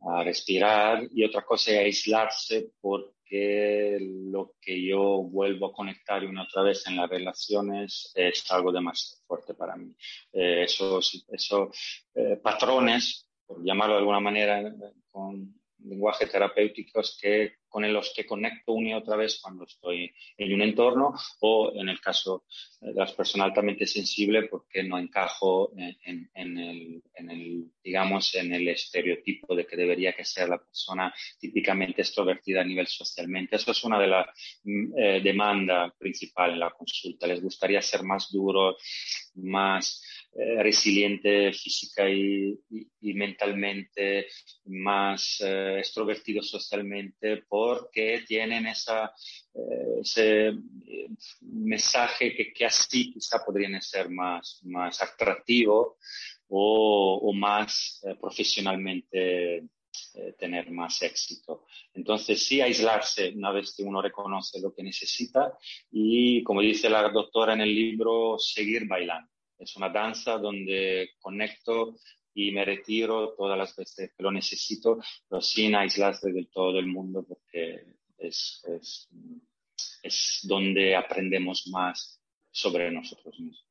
[0.00, 6.42] a, respirar y otra cosa es aislarse porque lo que yo vuelvo a conectar una
[6.42, 9.94] otra vez en las relaciones es algo demasiado fuerte para mí.
[10.32, 11.68] Eh, esos esos
[12.16, 14.74] eh, patrones, por llamarlo de alguna manera,
[15.12, 20.52] con, lenguaje terapéuticos que, con los que conecto una y otra vez cuando estoy en
[20.52, 22.44] un entorno o en el caso
[22.80, 29.66] de las personas altamente sensibles porque no encajo en, el, digamos, en el estereotipo de
[29.66, 33.56] que debería que ser la persona típicamente extrovertida a nivel socialmente.
[33.56, 34.26] Eso es una de las
[34.64, 37.26] mm, eh, demandas principales en la consulta.
[37.26, 38.76] Les gustaría ser más duro,
[39.34, 42.56] más eh, resiliente física y,
[43.00, 44.28] mentalmente,
[44.66, 49.12] más eh, extrovertido socialmente, porque tienen esa,
[49.52, 50.52] eh, ese
[51.40, 55.96] mensaje que, así quizá podrían ser más, más atractivo
[56.46, 59.64] o, más profesionalmente
[60.38, 61.64] tener más éxito.
[61.92, 65.58] Entonces, sí, aislarse una vez que uno reconoce lo que necesita
[65.90, 69.28] y, como dice la doctora en el libro, seguir bailando.
[69.60, 71.96] Es una danza donde conecto
[72.34, 76.86] y me retiro todas las veces que lo necesito, pero sin aislarse del todo el
[76.86, 77.84] mundo porque
[78.18, 78.62] es,
[80.02, 82.18] es, donde aprendemos más
[82.50, 83.66] sobre nosotros mismos.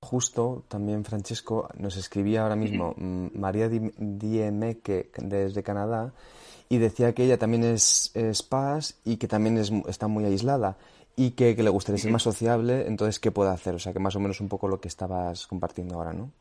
[0.00, 6.14] Justo, también Francesco nos escribía ahora mismo mm, María Diemeque desde Canadá
[6.68, 10.76] y decía que ella también es, es paz y que también es, está muy aislada
[11.18, 13.74] y que, le gustaría ser más sociable, entonces, ¿qué puede hacer?
[13.74, 16.32] O sea, que más o menos un poco lo que estabas compartiendo ahora, ¿no?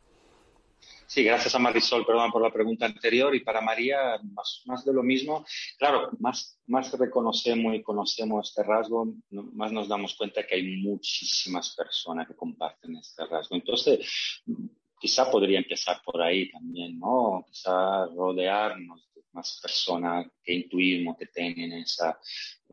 [1.08, 4.94] Sí, gracias a Marisol, perdón por la pregunta anterior, y para María, más, más de
[4.94, 5.44] lo mismo.
[5.80, 11.74] Claro, más, más reconocemos y conocemos este rasgo, más nos damos cuenta que hay muchísimas
[11.76, 13.56] personas que comparten este rasgo.
[13.56, 14.44] Entonces,
[15.00, 17.44] quizá podría empezar por ahí también, ¿no?
[17.50, 22.20] Quizá rodearnos de más personas que intuimos que tienen esa,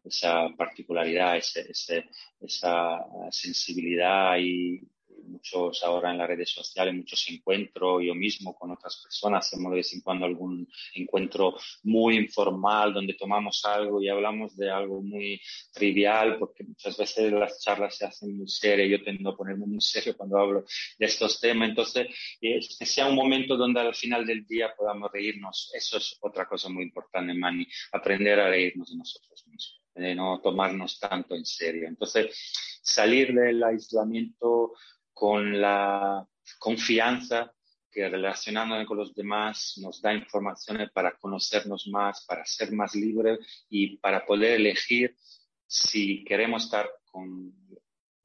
[0.05, 4.81] esa particularidad, esa sensibilidad y,
[5.27, 9.77] muchos ahora en las redes sociales, muchos encuentros, yo mismo con otras personas, hacemos de
[9.77, 15.40] vez en cuando algún encuentro muy informal donde tomamos algo y hablamos de algo muy
[15.73, 19.81] trivial, porque muchas veces las charlas se hacen muy serias, yo tendo a ponerme muy
[19.81, 20.64] serio cuando hablo
[20.99, 22.09] de estos temas, entonces
[22.40, 26.69] que sea un momento donde al final del día podamos reírnos, eso es otra cosa
[26.69, 31.88] muy importante, Mani, aprender a reírnos de nosotros mismos de no tomarnos tanto en serio.
[31.88, 32.35] Entonces,
[32.83, 34.72] salir del aislamiento
[35.12, 36.26] con la
[36.59, 37.52] confianza
[37.90, 43.38] que relacionándonos con los demás nos da informaciones para conocernos más, para ser más libres
[43.68, 45.16] y para poder elegir
[45.64, 47.54] si queremos estar con,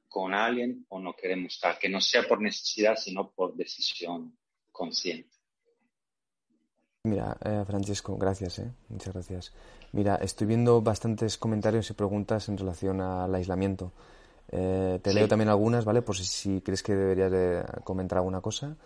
[0.08, 4.36] con alguien o no queremos estar, que no sea por necesidad, sino por decisión
[4.72, 5.39] consciente.
[7.04, 8.70] Mira, eh, Francesco, gracias, eh.
[8.90, 9.52] muchas gracias.
[9.92, 13.92] Mira, estoy viendo bastantes comentarios y preguntas en relación al aislamiento.
[14.50, 16.02] Eh, te leo también algunas, ¿vale?
[16.02, 18.76] Por si, crees que deberías de comentar alguna cosa.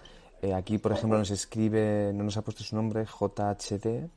[0.43, 4.09] Eh, aquí, por ejemplo, nos escribe, no nos ha puesto su nombre, JHD,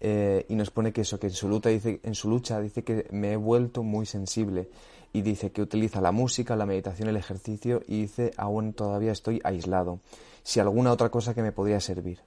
[0.00, 2.82] eh, y nos pone que eso, que en su, lucha dice, en su lucha dice
[2.82, 4.68] que me he vuelto muy sensible
[5.12, 9.40] y dice que utiliza la música, la meditación, el ejercicio y dice aún todavía estoy
[9.44, 10.00] aislado.
[10.42, 12.18] Si alguna otra cosa que me podría servir.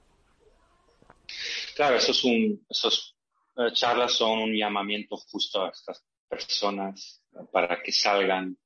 [1.74, 3.16] Claro, eso es un, esos
[3.72, 8.56] charlas son un llamamiento justo a estas personas para que salgan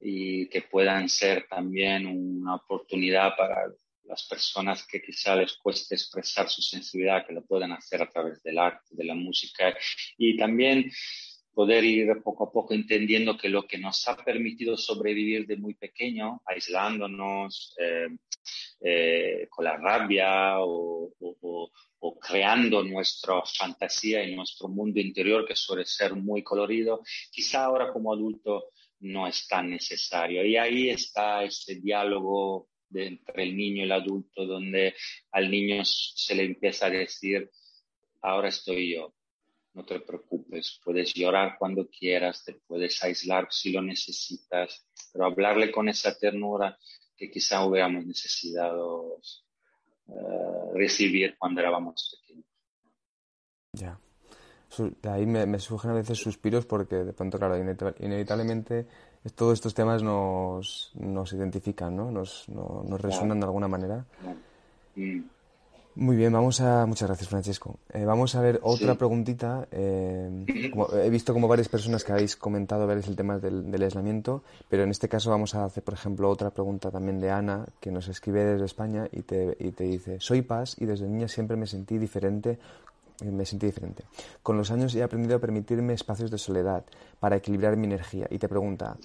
[0.00, 3.70] y que puedan ser también una oportunidad para
[4.04, 8.42] las personas que quizá les cueste expresar su sensibilidad, que lo puedan hacer a través
[8.42, 9.76] del arte, de la música.
[10.16, 10.90] Y también
[11.60, 15.74] poder ir poco a poco entendiendo que lo que nos ha permitido sobrevivir de muy
[15.74, 18.08] pequeño, aislándonos eh,
[18.80, 21.12] eh, con la rabia o,
[21.98, 27.92] o creando nuestra fantasía en nuestro mundo interior que suele ser muy colorido, quizá ahora
[27.92, 28.70] como adulto
[29.00, 30.42] no es tan necesario.
[30.46, 34.94] Y ahí está ese diálogo entre el niño y el adulto donde
[35.32, 37.50] al niño se le empieza a decir,
[38.22, 39.12] ahora estoy yo,
[39.72, 45.70] no te preocupes, puedes llorar cuando quieras, te puedes aislar si lo necesitas, pero hablarle
[45.70, 46.76] con esa ternura
[47.16, 49.20] que quizá hubiéramos necesitado
[50.08, 50.12] eh,
[50.74, 52.46] recibir cuando éramos pequeños.
[53.72, 53.98] Ya.
[55.02, 58.86] De ahí me, surgen a veces suspiros porque de pronto, claro, inevitablemente
[59.34, 62.10] todos estos temas nos, nos identifican, ¿no?
[62.10, 64.06] Nos, nos resuenan de alguna manera.
[64.94, 65.22] Mm.
[65.96, 66.86] Muy bien, vamos a.
[66.86, 67.80] Muchas gracias, Francesco.
[67.92, 69.66] Eh, vamos a ver otra preguntita.
[69.72, 70.46] Eh,
[71.02, 74.90] he visto como varias personas que habéis comentado ver el tema del, aislamiento, pero en
[74.90, 78.44] este caso vamos a hacer, por ejemplo, otra pregunta también de Ana, que nos escribe
[78.44, 81.98] desde España y te, y te dice: Soy Paz y desde niña siempre me sentí
[81.98, 82.58] diferente.
[83.20, 84.04] Eh, me sentí diferente.
[84.44, 86.84] Con los años he aprendido a permitirme espacios de soledad
[87.18, 88.28] para equilibrar mi energía.
[88.30, 88.96] Y te pregunta: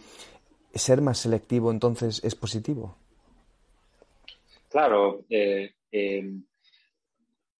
[0.71, 2.95] ¿ser más selectivo entonces es positivo?
[4.69, 5.25] Claro.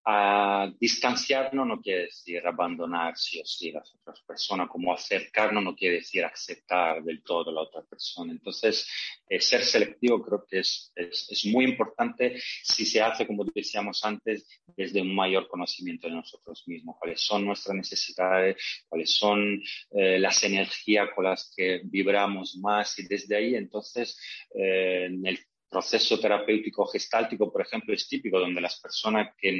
[0.08, 5.76] A distanciarnos no quiere decir abandonar sí o sí las otras personas, como acercarnos no
[5.76, 8.32] quiere decir aceptar del todo a la otra persona.
[8.32, 8.88] Entonces,
[9.28, 14.06] eh, ser selectivo creo que es, es, es, muy importante si se hace, como decíamos
[14.06, 14.48] antes,
[14.78, 19.60] desde un mayor conocimiento de nosotros mismos, cuáles son nuestras necesidades, cuáles son
[19.92, 24.20] eh, las energías con las que vibramos más y desde ahí entonces
[24.54, 25.40] eh, en el
[25.76, 29.52] proceso terapéutico gestáltico, por ejemplo, es típico, donde las personas que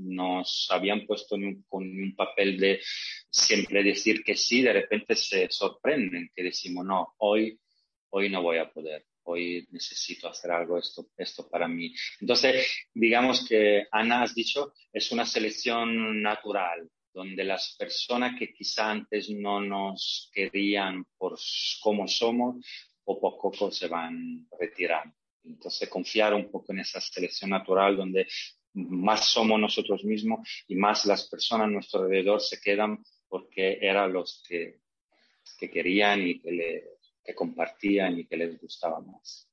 [0.00, 2.80] nos habían puesto en un, con un papel de
[3.30, 7.56] siempre decir que sí, de repente se sorprenden, que decimos, no, hoy,
[8.10, 11.94] hoy no voy a poder, hoy necesito hacer algo esto, esto para mí.
[12.20, 18.90] Entonces, digamos que Ana has dicho, es una selección natural, donde las personas que quizá
[18.90, 21.38] antes no nos querían por
[21.80, 22.56] cómo somos,
[23.04, 25.14] poco a poco se van retirando.
[25.44, 28.26] Entonces, confiar un poco en esa selección natural donde
[28.74, 34.12] más somos nosotros mismos y más las personas a nuestro alrededor se quedan porque eran
[34.12, 34.80] los que,
[35.58, 36.84] que querían y que, le,
[37.22, 39.48] que compartían y que les gustaba más.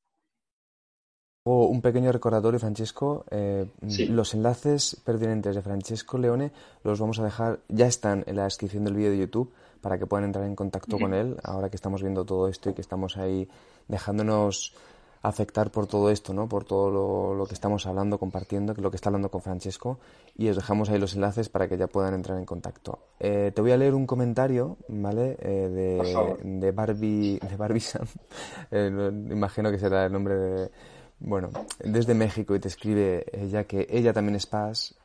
[1.44, 3.26] Un pequeño recordatorio, Francesco.
[3.32, 4.06] Eh, sí.
[4.06, 6.52] Los enlaces pertinentes de Francesco Leone
[6.84, 10.06] los vamos a dejar, ya están en la descripción del vídeo de YouTube para que
[10.06, 13.18] puedan entrar en contacto con él ahora que estamos viendo todo esto y que estamos
[13.18, 13.48] ahí
[13.88, 14.76] dejándonos
[15.22, 16.48] afectar por todo esto, ¿no?
[16.50, 20.00] Por todo lo, lo, que estamos hablando, compartiendo, lo que está hablando con Francesco
[20.36, 23.00] y os dejamos ahí los enlaces para que ya puedan entrar en contacto.
[23.20, 25.38] Eh, te voy a leer un comentario, ¿vale?
[25.40, 28.08] Eh, de, de, Barbie, de Barbie Sam.
[28.72, 30.72] eh, no, imagino que será el nombre de,
[31.20, 31.50] bueno,
[31.80, 34.96] desde México y te escribe ella que ella también es paz.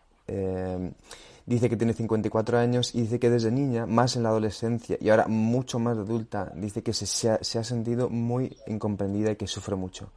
[1.47, 5.11] Dice que tiene 54 años y dice que desde niña, más en la adolescencia y
[5.11, 9.36] ahora mucho más adulta, dice que se, se, ha, se ha sentido muy incomprendida y
[9.36, 10.11] que sufre mucho.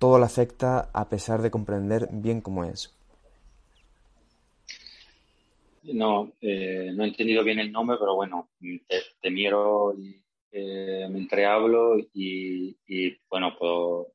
[0.00, 2.92] Todo la afecta a pesar de comprender bien cómo es.
[5.84, 8.48] No, eh, no he entendido bien el nombre, pero bueno,
[9.20, 10.20] te, miro y
[10.50, 11.06] eh,
[12.14, 14.12] y, y, bueno, puedo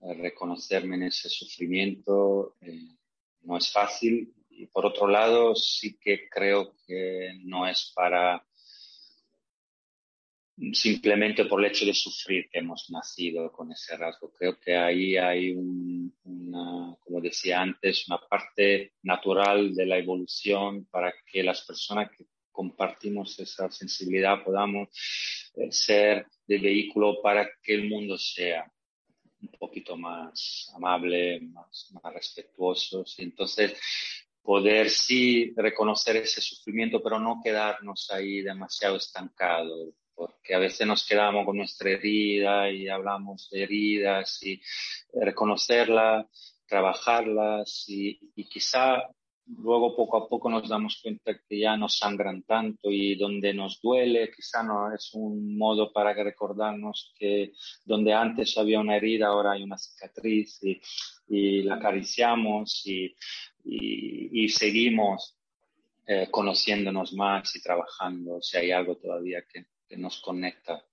[0.00, 2.56] reconocerme en ese sufrimiento.
[2.60, 2.96] Eh,
[3.42, 8.44] no es fácil, y por otro lado, sí que creo que no es para
[10.72, 14.32] simplemente por el hecho de sufrir que hemos nacido con ese rasgo.
[14.32, 20.86] Creo que ahí hay un, una, como decía antes, una parte natural de la evolución
[20.86, 24.88] para que las personas que compartimos esa sensibilidad podamos
[25.56, 28.64] eh, ser de vehículo para que el mundo sea
[29.42, 33.04] un poquito más amable, más, respetuoso.
[33.18, 33.78] Entonces,
[34.46, 41.04] poder sí reconocer ese sufrimiento, pero no quedarnos ahí demasiado estancados, porque a veces nos
[41.04, 44.62] quedamos con nuestra herida y hablamos de heridas y
[45.12, 46.26] reconocerlas,
[46.68, 49.02] trabajarlas y, y quizá
[49.46, 53.80] luego poco a poco nos damos cuenta que ya no sangran tanto y donde nos
[53.80, 57.52] duele quizá no es un modo para recordarnos que
[57.84, 60.80] donde antes había una herida ahora hay una cicatriz y,
[61.28, 63.14] y la acariciamos y,
[63.64, 65.36] y, y seguimos
[66.08, 68.40] eh, conociéndonos más y trabajando.
[68.40, 70.86] Si hay algo todavía que, que nos conecta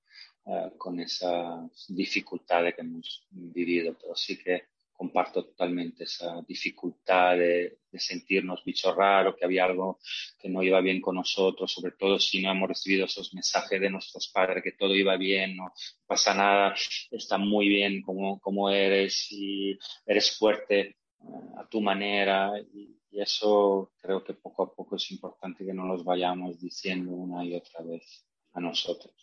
[0.45, 3.95] uh, con esas dificultades que hemos vivido.
[4.01, 9.99] Pero sí que comparto totalmente esa dificultad de, de, sentirnos bicho raro, que había algo
[10.39, 13.89] que no iba bien con nosotros, sobre todo si no hemos recibido esos mensajes de
[13.89, 15.73] nuestros padres, que todo iba bien, no
[16.05, 16.75] pasa nada,
[17.11, 22.51] está muy bien como, como eres y eres fuerte uh, a tu manera.
[22.73, 27.11] Y, y, eso creo que poco a poco es importante que no nos vayamos diciendo
[27.11, 29.13] una y otra vez a nosotros.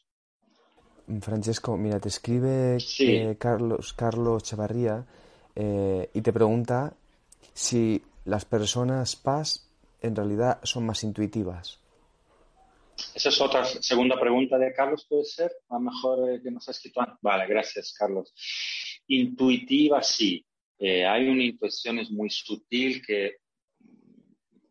[1.20, 3.16] Francesco, mira, te escribe sí.
[3.16, 5.06] eh, Carlos, Carlos Chavarría
[5.56, 6.94] eh, y te pregunta
[7.52, 9.68] si las personas PAS
[10.02, 11.78] en realidad son más intuitivas.
[13.14, 15.50] Esa es otra segunda pregunta de Carlos, ¿puede ser?
[15.68, 17.18] A lo mejor eh, que nos ha escrito antes.
[17.22, 18.32] Vale, gracias, Carlos.
[19.08, 20.44] Intuitiva, sí.
[20.78, 23.36] Eh, hay una intuición es muy sutil que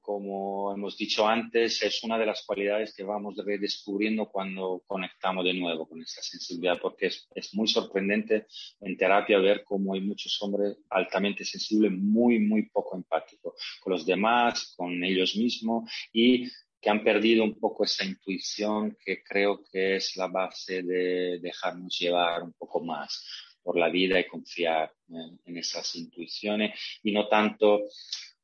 [0.10, 5.54] como hemos dicho antes, es una de las cualidades que vamos redescubriendo cuando conectamos de
[5.54, 8.48] nuevo con esa sensibilidad, porque es, es muy sorprendente
[8.82, 13.54] en terapia ver cómo hay muchos hombres altamente sensibles, muy, muy poco empáticos
[13.84, 16.50] con los demás, con ellos mismos y
[16.82, 21.96] que han perdido un poco esa intuición que creo que es la base de dejarnos
[22.00, 27.28] llevar un poco más por la vida y confiar en, en esas intuiciones y no
[27.28, 27.82] tanto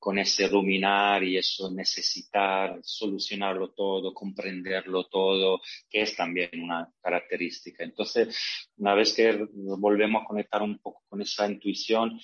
[0.06, 7.84] con ese ruminar y eso necesitar solucionarlo todo, comprenderlo todo, que es también una característica.
[7.84, 12.20] Entonces, una vez que volvemos a conectar un poco con esa intuición,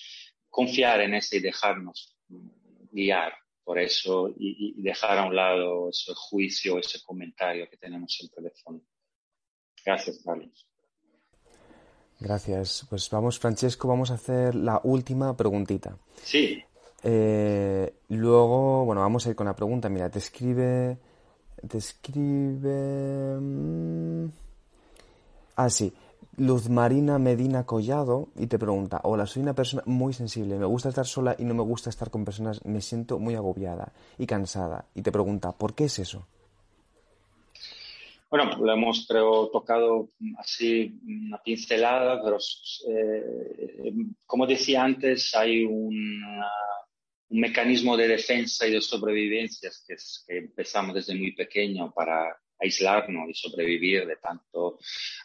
[0.48, 2.16] confiar en ese y dejarnos
[2.92, 8.44] guiar por eso y, dejar a un lado ese juicio, ese comentario que tenemos siempre
[8.44, 8.86] de fondo.
[9.84, 10.68] Gracias, Carlos.
[12.20, 12.86] Gracias.
[12.88, 15.98] Pues vamos, Francesco, vamos a hacer la última preguntita.
[16.22, 16.64] Sí.
[17.04, 19.90] Eh, luego, bueno, vamos a ir con la pregunta.
[19.90, 20.98] Mira, te escribe.
[21.68, 23.38] Te escribe.
[23.40, 24.26] Mm,
[25.56, 25.94] ah, sí.
[26.38, 30.90] Luz Marina Medina Collado y te pregunta, hola, soy una persona muy sensible, me gusta
[30.90, 34.86] estar sola y no me gusta estar con personas, me siento muy agobiada y cansada.
[34.96, 36.26] Y te pregunta, ¿por qué es eso?
[38.30, 42.38] Bueno, lo hemos tocado así una pincelada, pero
[42.88, 43.94] eh,
[44.26, 45.66] como decía antes, hay
[47.32, 49.96] un mecanismo de defensa y de sobrevivencia que,
[50.28, 54.76] que empezamos desde muy pequeño para aislarnos y sobrevivir de tantos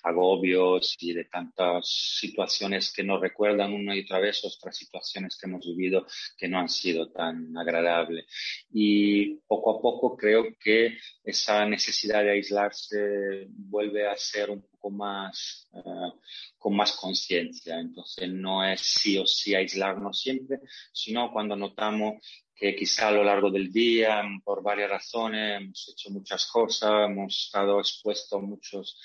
[0.02, 1.86] agobios y de tantas
[2.18, 6.58] situaciones que nos recuerdan una y otra vez otras situaciones que hemos vivido que no
[6.58, 8.24] han sido tan agradables.
[8.70, 14.90] Y poco a poco creo que esa necesidad de aislarse vuelve a ser un poco
[14.90, 16.12] más, eh,
[16.58, 17.78] con más conciencia.
[17.78, 20.60] Entonces no es sí o sí aislarnos siempre,
[20.92, 22.14] sino cuando notamos
[22.54, 27.46] que quizá a lo largo del día, por varias razones, hemos hecho muchas cosas, hemos
[27.46, 28.98] estado expuestos a muchos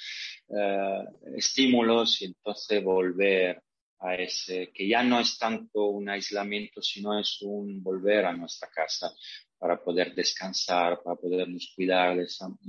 [0.47, 1.03] eh,
[1.35, 3.61] estímulos y entonces volver
[3.99, 8.69] a ese, que ya no es tanto un aislamiento, sino es un volver a nuestra
[8.69, 9.13] casa
[9.59, 12.27] para poder descansar, para podernos cuidar de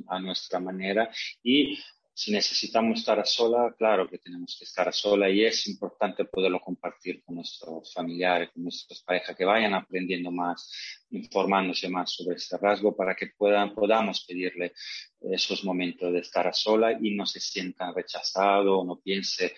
[0.09, 1.11] a nuestra manera
[1.43, 1.79] y
[2.15, 6.27] si necesitamos estar a sola, claro que tenemos que estar a sola y es importante
[6.27, 12.37] poderlo compartir con nuestros familiares, con nuestras parejas, que vayan aprendiendo más, informándose más sobre
[12.37, 14.75] este rasgo para que puedan, podamos pedirle
[15.23, 19.55] esos momentos de estar a sola y no se sientan rechazados o no piense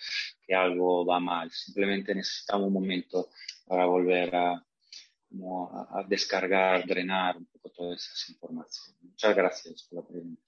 [0.47, 1.51] que algo va mal.
[1.51, 3.29] Simplemente necesitamos un momento
[3.65, 8.95] para volver a, a descargar, drenar un poco todas esas informaciones.
[9.01, 10.44] Muchas gracias por la pregunta.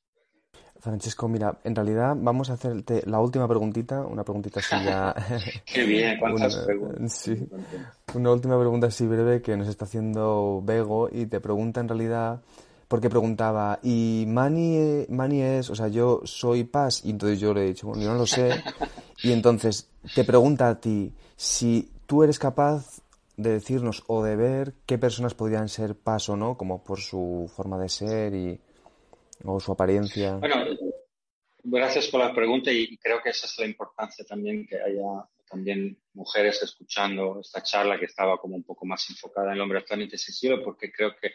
[0.79, 5.15] Francesco, mira, en realidad vamos a hacerte la última preguntita, una preguntita así ya...
[5.65, 7.11] Qué bien, cuántas preguntas.
[7.11, 7.47] Sí,
[8.13, 12.41] una última pregunta así breve que nos está haciendo Bego y te pregunta en realidad,
[12.87, 17.03] porque preguntaba, ¿y Mani, Mani es, o sea, yo soy Paz?
[17.03, 18.51] Y entonces yo le he dicho, bueno, yo no lo sé.
[19.23, 23.01] Y entonces te pregunta a ti si tú eres capaz
[23.35, 27.51] de decirnos o de ver qué personas podrían ser Paz o no, como por su
[27.55, 28.59] forma de ser y
[29.43, 30.35] o su apariencia.
[30.35, 30.65] Bueno,
[31.63, 35.97] gracias por la pregunta y creo que esa es la importancia también que haya también
[36.13, 40.17] mujeres escuchando esta charla que estaba como un poco más enfocada en el hombre altamente
[40.17, 41.31] sensible porque creo que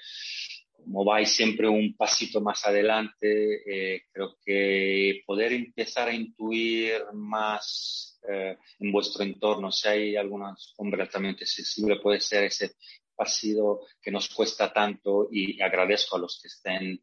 [0.84, 8.18] como vais siempre un pasito más adelante, eh, creo que poder empezar a intuir más
[8.28, 12.72] eh, en vuestro entorno, si hay algunos hombres altamente sensibles, puede ser ese
[13.14, 17.00] pasito que nos cuesta tanto y agradezco a los que estén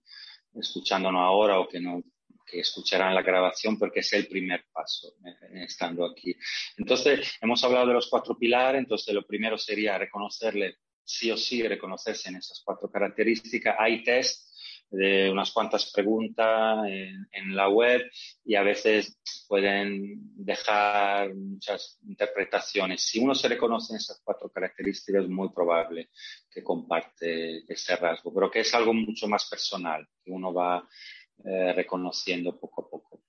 [0.56, 2.04] escuchándonos ahora o que no
[2.50, 6.36] que escucharán la grabación porque es el primer paso eh, estando aquí.
[6.78, 11.62] Entonces, hemos hablado de los cuatro pilares, entonces lo primero sería reconocerle, sí o sí,
[11.68, 13.76] reconocerse en esas cuatro características.
[13.78, 14.49] Hay test
[14.90, 18.02] de unas cuantas preguntas en, la web
[18.44, 19.18] y a veces
[19.48, 23.02] pueden dejar muchas interpretaciones.
[23.02, 26.10] Si uno se reconoce en esas cuatro características, es muy probable
[26.50, 30.88] que comparte ese rasgo, pero que es algo mucho más personal, que uno va
[31.44, 33.22] eh, reconociendo poco a poco.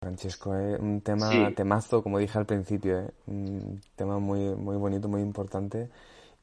[0.00, 3.10] Francisco, es un tema temazo, como dije al principio, ¿eh?
[3.26, 5.90] un tema muy, muy bonito, muy importante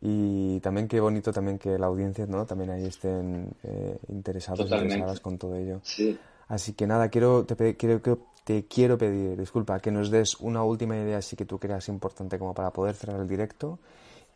[0.05, 5.21] y también qué bonito también que la audiencia no también ahí estén eh, interesados interesadas
[5.21, 5.79] con todo ello.
[6.49, 8.01] Así que nada quiero te quiero
[8.43, 12.37] te quiero pedir disculpa que nos des una última idea así que tú creas importante
[12.37, 13.79] como para poder cerrar el directo.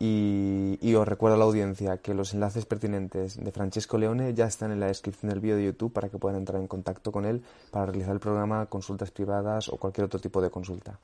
[0.00, 4.46] Y, y, os recuerdo a la audiencia que los enlaces pertinentes de Francesco Leone ya
[4.46, 7.24] están en la descripción del vídeo de YouTube para que puedan entrar en contacto con
[7.26, 7.42] él
[7.72, 11.00] para realizar el programa, consultas privadas o cualquier otro tipo de consulta.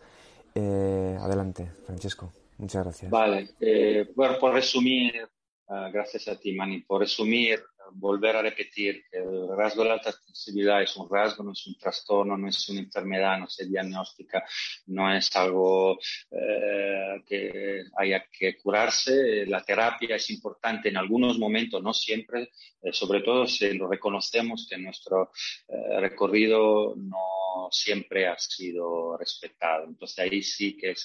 [0.54, 2.30] Eh, adelante, Francesco.
[2.58, 3.10] Muchas gracias.
[3.10, 5.28] Vale, eh, bueno, por resumir,
[5.68, 7.62] ah, gracias a ti, Mani, por resumir,
[7.92, 11.66] volver a repetir que el rasgo de la alta sensibilidad es un rasgo, no es
[11.66, 14.44] un trastorno, no es una enfermedad, no se diagnostica,
[14.86, 15.98] no es algo
[16.30, 19.46] eh, que haya que curarse.
[19.46, 22.50] La terapia es importante en algunos momentos, no siempre,
[22.82, 25.30] eh, sobre todo si lo reconocemos que nuestro
[25.68, 29.84] eh, recorrido no siempre ha sido respetado.
[29.84, 30.96] Entonces ahí sí que el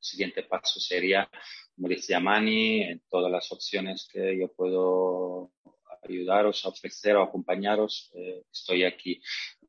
[0.00, 1.28] siguiente paso sería
[1.76, 5.52] como decía Mani, en todas las opciones que yo puedo
[6.08, 9.20] ayudaros a ofrecer o acompañaros, eh, estoy aquí.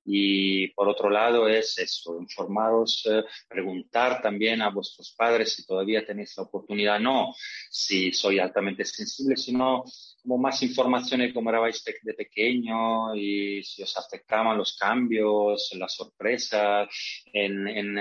[0.10, 6.06] Y por otro lado es eso, informaros, eh, preguntar también a vuestros padres si todavía
[6.06, 7.36] tenéis la oportunidad, no
[7.70, 9.84] si soy altamente sensible, sino
[10.24, 15.94] como más información de cómo erais de pequeño y si os afectaban los cambios, las
[15.94, 16.88] sorpresas
[17.34, 17.98] en, en,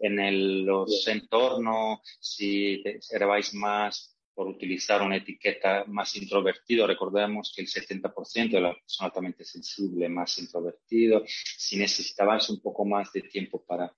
[0.00, 6.86] en el, los entornos, si erais más por utilizar una etiqueta más introvertido.
[6.86, 11.24] Recordemos que el 70% de la persona altamente sensible más introvertido.
[11.26, 13.90] Si necesitabas un poco más de tiempo para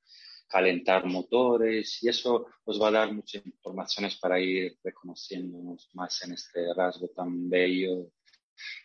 [0.47, 6.35] calentar motores y eso os va a dar muchas informaciones para ir reconociéndonos más en
[6.35, 8.13] este rasgo tan bello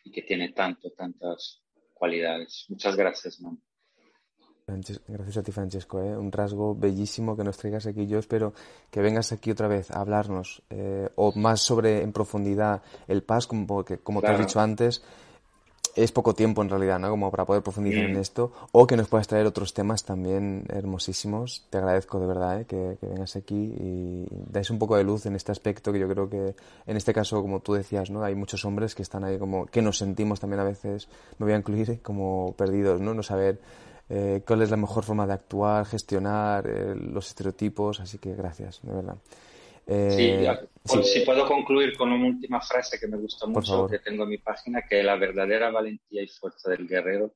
[0.03, 1.61] y que tiene tanto, tantas
[1.93, 2.65] cualidades.
[2.67, 3.61] Muchas gracias, man.
[4.65, 6.01] Gracias a ti, Francesco.
[6.01, 6.17] ¿eh?
[6.17, 8.07] Un rasgo bellísimo que nos traigas aquí.
[8.07, 8.53] Yo espero
[8.89, 13.45] que vengas aquí otra vez a hablarnos eh, o más sobre en profundidad el PAS,
[13.45, 15.03] como, como te has dicho antes,
[15.95, 17.09] es poco tiempo en realidad, ¿no?
[17.09, 18.53] Como para poder profundizar en esto.
[18.71, 21.67] O que nos puedas traer otros temas también hermosísimos.
[21.69, 22.65] Te agradezco de verdad ¿eh?
[22.65, 26.29] que, vengas aquí y dais un poco de luz en este aspecto que yo creo
[26.29, 26.55] que
[26.87, 28.23] en este caso, como tú decías, ¿no?
[28.23, 31.53] Hay muchos hombres que están ahí como, que nos sentimos también a veces, me voy
[31.53, 33.13] a incluir, como perdidos, ¿no?
[33.13, 33.59] No saber
[34.15, 37.99] eh, cuál es la mejor forma de actuar, gestionar eh, los estereotipos.
[37.99, 39.17] Así que gracias, de verdad.
[39.87, 40.47] Eh,
[40.85, 44.29] sí, si puedo concluir con una última frase que me gusta mucho, que tengo en
[44.29, 47.33] mi página, que la verdadera valentía y fuerza del guerrero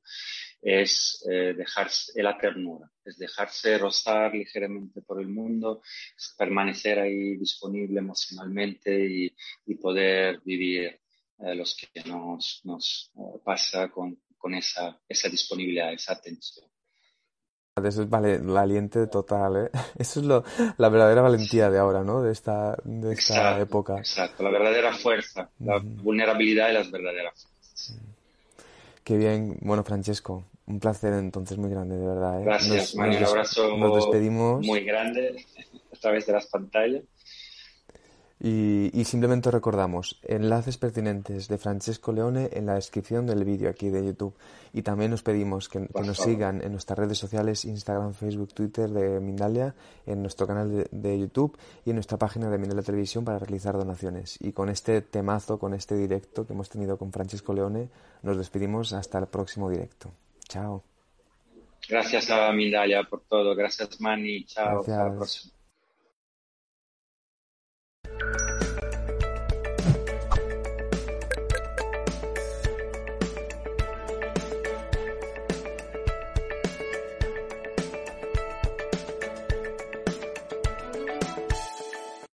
[0.62, 5.82] es dejarse la ternura, es dejarse rozar ligeramente por el mundo,
[6.38, 9.34] permanecer ahí disponible emocionalmente y,
[9.66, 10.98] y poder vivir
[11.38, 13.12] los que nos, nos
[13.44, 16.66] pasa con, con esa, esa disponibilidad, esa atención.
[17.84, 19.70] Eso es vale, valiente total, ¿eh?
[19.98, 20.42] Eso es lo,
[20.78, 22.22] la verdadera valentía de ahora, ¿no?
[22.22, 23.98] De esta, de esta época.
[23.98, 28.00] Exacto, la verdadera fuerza, la vulnerabilidad y las verdaderas fuerzas.
[29.04, 29.58] Qué bien.
[29.60, 32.40] Bueno, Francesco, un placer entonces muy grande, de verdad.
[32.40, 32.44] ¿eh?
[32.44, 34.66] Gracias, Un abrazo nos despedimos.
[34.66, 35.46] muy grande
[35.92, 37.04] a través de las pantallas.
[38.40, 44.04] Y, simplemente recordamos enlaces pertinentes de Francesco Leone en la descripción del vídeo aquí de
[44.04, 44.34] YouTube.
[44.72, 49.18] Y también nos pedimos que, nos sigan en nuestras redes sociales, Instagram, Facebook, Twitter de
[49.18, 49.74] Mindalia,
[50.06, 54.38] en nuestro canal de, YouTube y en nuestra página de Mindalia Televisión para realizar donaciones.
[54.40, 57.88] Y con este temazo, con este directo que hemos tenido con Francesco Leone,
[58.22, 60.12] nos despedimos hasta el próximo directo.
[60.48, 60.84] Chao.
[61.88, 63.56] Gracias a Mindalia por todo.
[63.56, 64.44] Gracias, Mani.
[64.44, 64.80] Chao.
[64.80, 65.57] Hasta la próxima.
[68.20, 68.47] Thank you.